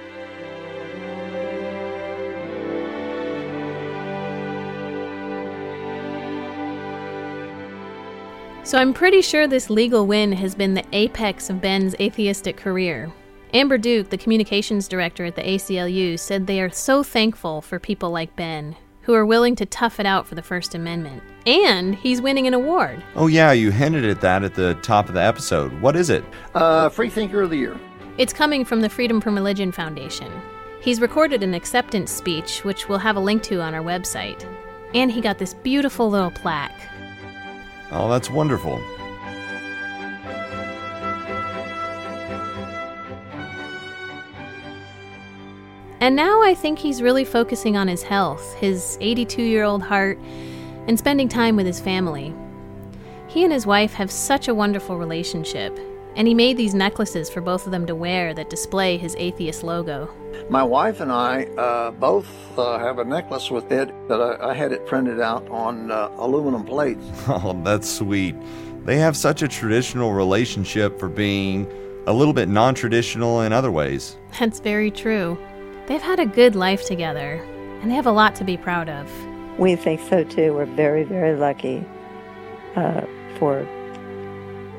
So 8.65 8.79
I'm 8.79 8.95
pretty 8.95 9.23
sure 9.23 9.47
this 9.47 9.69
legal 9.71 10.07
win 10.07 10.33
has 10.33 10.55
been 10.55 10.75
the 10.75 10.85
apex 10.93 11.51
of 11.51 11.61
Ben's 11.61 11.95
atheistic 12.01 12.57
career. 12.57 13.13
Amber 13.53 13.77
Duke, 13.77 14.09
the 14.09 14.17
communications 14.17 14.89
director 14.89 15.27
at 15.27 15.37
the 15.37 15.43
ACLU, 15.43 16.19
said 16.19 16.47
they 16.47 16.61
are 16.61 16.71
so 16.71 17.03
thankful 17.03 17.61
for 17.61 17.79
people 17.79 18.11
like 18.11 18.35
Ben, 18.35 18.77
who 19.03 19.15
are 19.15 19.27
willing 19.27 19.57
to 19.57 19.67
tough 19.67 20.01
it 20.01 20.07
out 20.07 20.27
for 20.27 20.35
the 20.35 20.43
First 20.43 20.75
Amendment. 20.75 21.23
And 21.47 21.95
he's 21.95 22.23
winning 22.23 22.47
an 22.47 22.55
award. 22.55 23.03
Oh, 23.17 23.27
yeah, 23.27 23.53
you 23.53 23.71
hinted 23.71 24.05
at 24.05 24.21
that 24.21 24.45
at 24.45 24.55
the 24.55 24.75
top 24.83 25.09
of 25.09 25.15
the 25.15 25.23
episode. 25.23 25.73
What 25.81 25.97
is 25.97 26.09
it? 26.09 26.25
Uh, 26.55 26.89
Free 26.89 27.11
Thinker 27.11 27.43
of 27.43 27.51
the 27.51 27.57
Year. 27.57 27.79
It's 28.19 28.33
coming 28.33 28.65
from 28.65 28.81
the 28.81 28.89
Freedom 28.89 29.21
from 29.21 29.35
Religion 29.35 29.73
Foundation. 29.73 30.31
He's 30.81 31.01
recorded 31.01 31.43
an 31.43 31.55
acceptance 31.55 32.11
speech, 32.11 32.65
which 32.65 32.89
we'll 32.89 32.99
have 32.99 33.17
a 33.17 33.21
link 33.21 33.43
to 33.45 33.61
on 33.61 33.75
our 33.75 33.83
website. 33.83 34.45
And 34.95 35.11
he 35.11 35.21
got 35.21 35.39
this 35.39 35.55
beautiful 35.55 36.11
little 36.11 36.31
plaque. 36.31 36.79
Oh, 37.91 38.11
that's 38.11 38.31
wonderful. 38.31 38.81
And 46.03 46.17
now 46.17 46.43
I 46.43 46.53
think 46.53 46.81
he's 46.81 47.01
really 47.01 47.25
focusing 47.25 47.77
on 47.77 47.87
his 47.87 48.03
health, 48.03 48.55
his 48.55 48.99
82 49.01 49.41
year 49.41 49.63
old 49.63 49.85
heart, 49.85 50.19
and 50.89 50.99
spending 50.99 51.29
time 51.29 51.55
with 51.55 51.65
his 51.65 51.79
family. 51.79 52.35
He 53.29 53.45
and 53.45 53.53
his 53.53 53.69
wife 53.69 53.93
have 53.93 54.11
such 54.11 54.49
a 54.49 54.55
wonderful 54.55 54.99
relationship, 54.99 55.79
and 56.17 56.27
he 56.27 56.35
made 56.35 56.57
these 56.57 56.75
necklaces 56.75 57.31
for 57.31 57.41
both 57.41 57.67
of 57.67 57.71
them 57.71 57.87
to 57.87 57.95
wear 57.95 58.35
that 58.35 58.51
display 58.51 58.97
his 58.97 59.15
atheist 59.17 59.63
logo. 59.63 60.11
My 60.51 60.65
wife 60.65 60.99
and 60.99 61.13
I 61.13 61.45
uh, 61.57 61.93
both 61.93 62.27
uh, 62.59 62.81
have 62.81 62.99
a 62.99 63.05
necklace 63.05 63.49
with 63.49 63.71
it 63.71 63.93
that 64.09 64.21
I, 64.21 64.51
I 64.51 64.55
had 64.55 64.73
it 64.73 64.85
printed 64.89 65.21
out 65.21 65.49
on 65.51 65.93
uh, 65.93 66.11
aluminum 66.17 66.65
plates. 66.65 67.07
Oh, 67.29 67.57
that's 67.63 67.89
sweet. 67.89 68.35
They 68.85 68.97
have 68.97 69.17
such 69.17 69.43
a 69.43 69.47
traditional 69.47 70.15
relationship 70.15 70.99
for 70.99 71.09
being 71.09 71.71
a 72.09 72.13
little 72.13 72.35
bit 72.35 72.49
non 72.49 72.75
traditional 72.75 73.43
in 73.43 73.53
other 73.53 73.71
ways. 73.71 74.17
That's 74.41 74.59
very 74.59 74.91
true. 74.91 75.39
They've 75.87 76.03
had 76.03 76.21
a 76.21 76.27
good 76.27 76.55
life 76.55 76.85
together, 76.85 77.43
and 77.81 77.91
they 77.91 77.95
have 77.95 78.07
a 78.07 78.13
lot 78.13 78.35
to 78.37 78.45
be 78.45 78.57
proud 78.57 78.89
of. 78.89 79.11
We 79.59 79.77
think 79.77 80.01
so 80.09 80.25
too. 80.25 80.55
We're 80.55 80.65
very, 80.65 81.05
very 81.05 81.37
lucky 81.37 81.85
uh, 82.77 83.03
for 83.39 83.67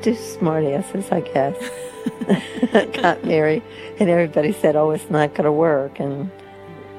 two 0.01 0.14
smartasses, 0.14 1.12
I 1.12 1.22
guess. 1.22 1.58
Got 3.01 3.24
married, 3.24 3.64
and 3.99 4.10
everybody 4.10 4.51
said, 4.51 4.76
"Oh, 4.76 4.91
it's 4.91 5.10
not 5.10 5.34
going 5.34 5.45
to 5.45 5.51
work," 5.51 5.99
and 5.99 6.30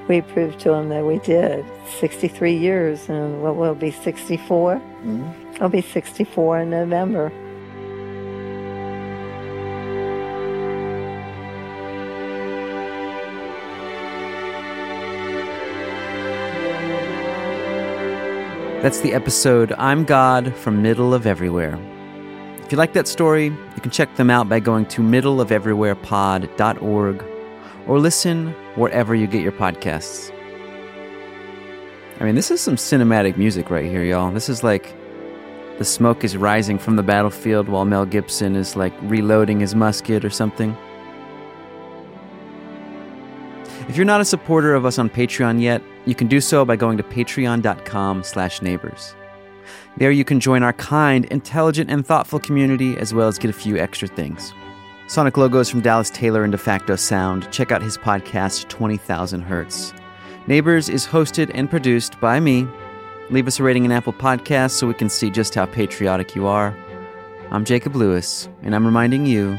we 0.09 0.21
proved 0.21 0.61
to 0.61 0.71
them 0.71 0.89
that 0.91 1.05
we 1.05 1.19
did. 1.21 1.65
63 1.99 2.57
years, 2.57 3.09
and 3.09 3.43
what 3.43 3.57
will 3.57 3.75
be 3.75 3.91
64? 3.91 4.77
Mm-hmm. 4.77 5.63
I'll 5.63 5.69
be 5.69 5.81
64 5.81 6.61
in 6.61 6.71
November. 6.71 7.33
That's 18.85 19.01
the 19.01 19.15
episode 19.15 19.73
I'm 19.79 20.05
God 20.05 20.55
from 20.55 20.83
Middle 20.83 21.15
of 21.15 21.27
Everywhere. 21.27 21.79
If 22.59 22.71
you 22.71 22.77
like 22.77 22.93
that 22.93 23.09
story, 23.09 23.47
you 23.47 23.81
can 23.81 23.91
check 23.91 24.15
them 24.17 24.29
out 24.29 24.47
by 24.47 24.61
going 24.61 24.85
to 24.85 25.01
middleofeverywherepod.org 25.01 27.25
or 27.87 27.99
listen 27.99 28.49
wherever 28.75 29.15
you 29.15 29.27
get 29.27 29.41
your 29.41 29.53
podcasts. 29.53 30.31
I 32.21 32.25
mean, 32.25 32.35
this 32.35 32.51
is 32.51 32.61
some 32.61 32.77
cinematic 32.77 33.39
music 33.39 33.71
right 33.71 33.87
here, 33.87 34.05
y'all. 34.05 34.31
This 34.31 34.51
is 34.51 34.63
like 34.63 34.95
the 35.79 35.85
smoke 35.87 36.23
is 36.23 36.37
rising 36.37 36.79
from 36.79 36.97
the 36.97 37.03
battlefield 37.03 37.71
while 37.71 37.87
Mel 37.87 38.05
Gibson 38.05 38.55
is 38.55 38.77
like 38.77 38.93
reloading 39.01 39.61
his 39.61 39.75
musket 39.75 40.27
or 40.27 40.31
something. 40.31 40.77
If 43.95 43.99
you're 43.99 44.05
not 44.07 44.21
a 44.21 44.25
supporter 44.25 44.75
of 44.75 44.85
us 44.85 44.99
on 44.99 45.09
Patreon 45.09 45.63
yet, 45.63 45.81
you 46.05 46.17
can 46.17 46.27
do 46.27 46.41
so 46.41 46.65
by 46.65 46.75
going 46.75 46.97
to 46.97 47.05
patreon.com 47.05 48.25
slash 48.25 48.61
neighbors. 48.61 49.15
There 49.99 50.11
you 50.11 50.25
can 50.25 50.41
join 50.41 50.65
our 50.65 50.73
kind, 50.73 51.27
intelligent, 51.27 51.89
and 51.89 52.05
thoughtful 52.05 52.41
community, 52.41 52.97
as 52.97 53.15
well 53.15 53.29
as 53.29 53.39
get 53.39 53.51
a 53.51 53.53
few 53.53 53.79
extra 53.79 54.09
things. 54.09 54.53
Sonic 55.07 55.37
logos 55.37 55.71
from 55.71 55.81
Dallas 55.81 56.11
Taylor 56.11 56.43
and 56.43 56.53
DeFacto 56.53 56.99
Sound. 56.99 57.49
Check 57.53 57.71
out 57.71 57.83
his 57.83 57.97
podcast, 57.97 58.67
20,000 58.67 59.43
Hertz. 59.43 59.95
Neighbors 60.49 60.89
is 60.89 61.07
hosted 61.07 61.53
and 61.55 61.71
produced 61.71 62.19
by 62.19 62.41
me. 62.41 62.67
Leave 63.31 63.47
us 63.47 63.61
a 63.61 63.63
rating 63.63 63.85
in 63.85 63.93
Apple 63.93 64.13
Podcasts 64.13 64.73
so 64.73 64.89
we 64.89 64.95
can 64.95 65.09
see 65.09 65.31
just 65.31 65.55
how 65.55 65.67
patriotic 65.67 66.35
you 66.35 66.49
are. 66.49 66.77
I'm 67.53 67.65
Jacob 67.65 67.95
Lewis, 67.95 68.49
and 68.63 68.75
I'm 68.75 68.87
reminding 68.87 69.27
you 69.27 69.57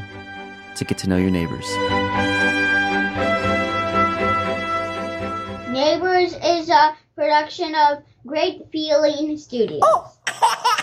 to 0.74 0.84
get 0.84 0.98
to 0.98 1.08
know 1.08 1.16
your 1.16 1.30
neighbors. 1.30 2.05
is 6.66 6.70
a 6.70 6.96
production 7.14 7.74
of 7.74 8.02
Great 8.26 8.66
Feeling 8.72 9.38
Studios. 9.38 9.80
Oh. 9.84 10.82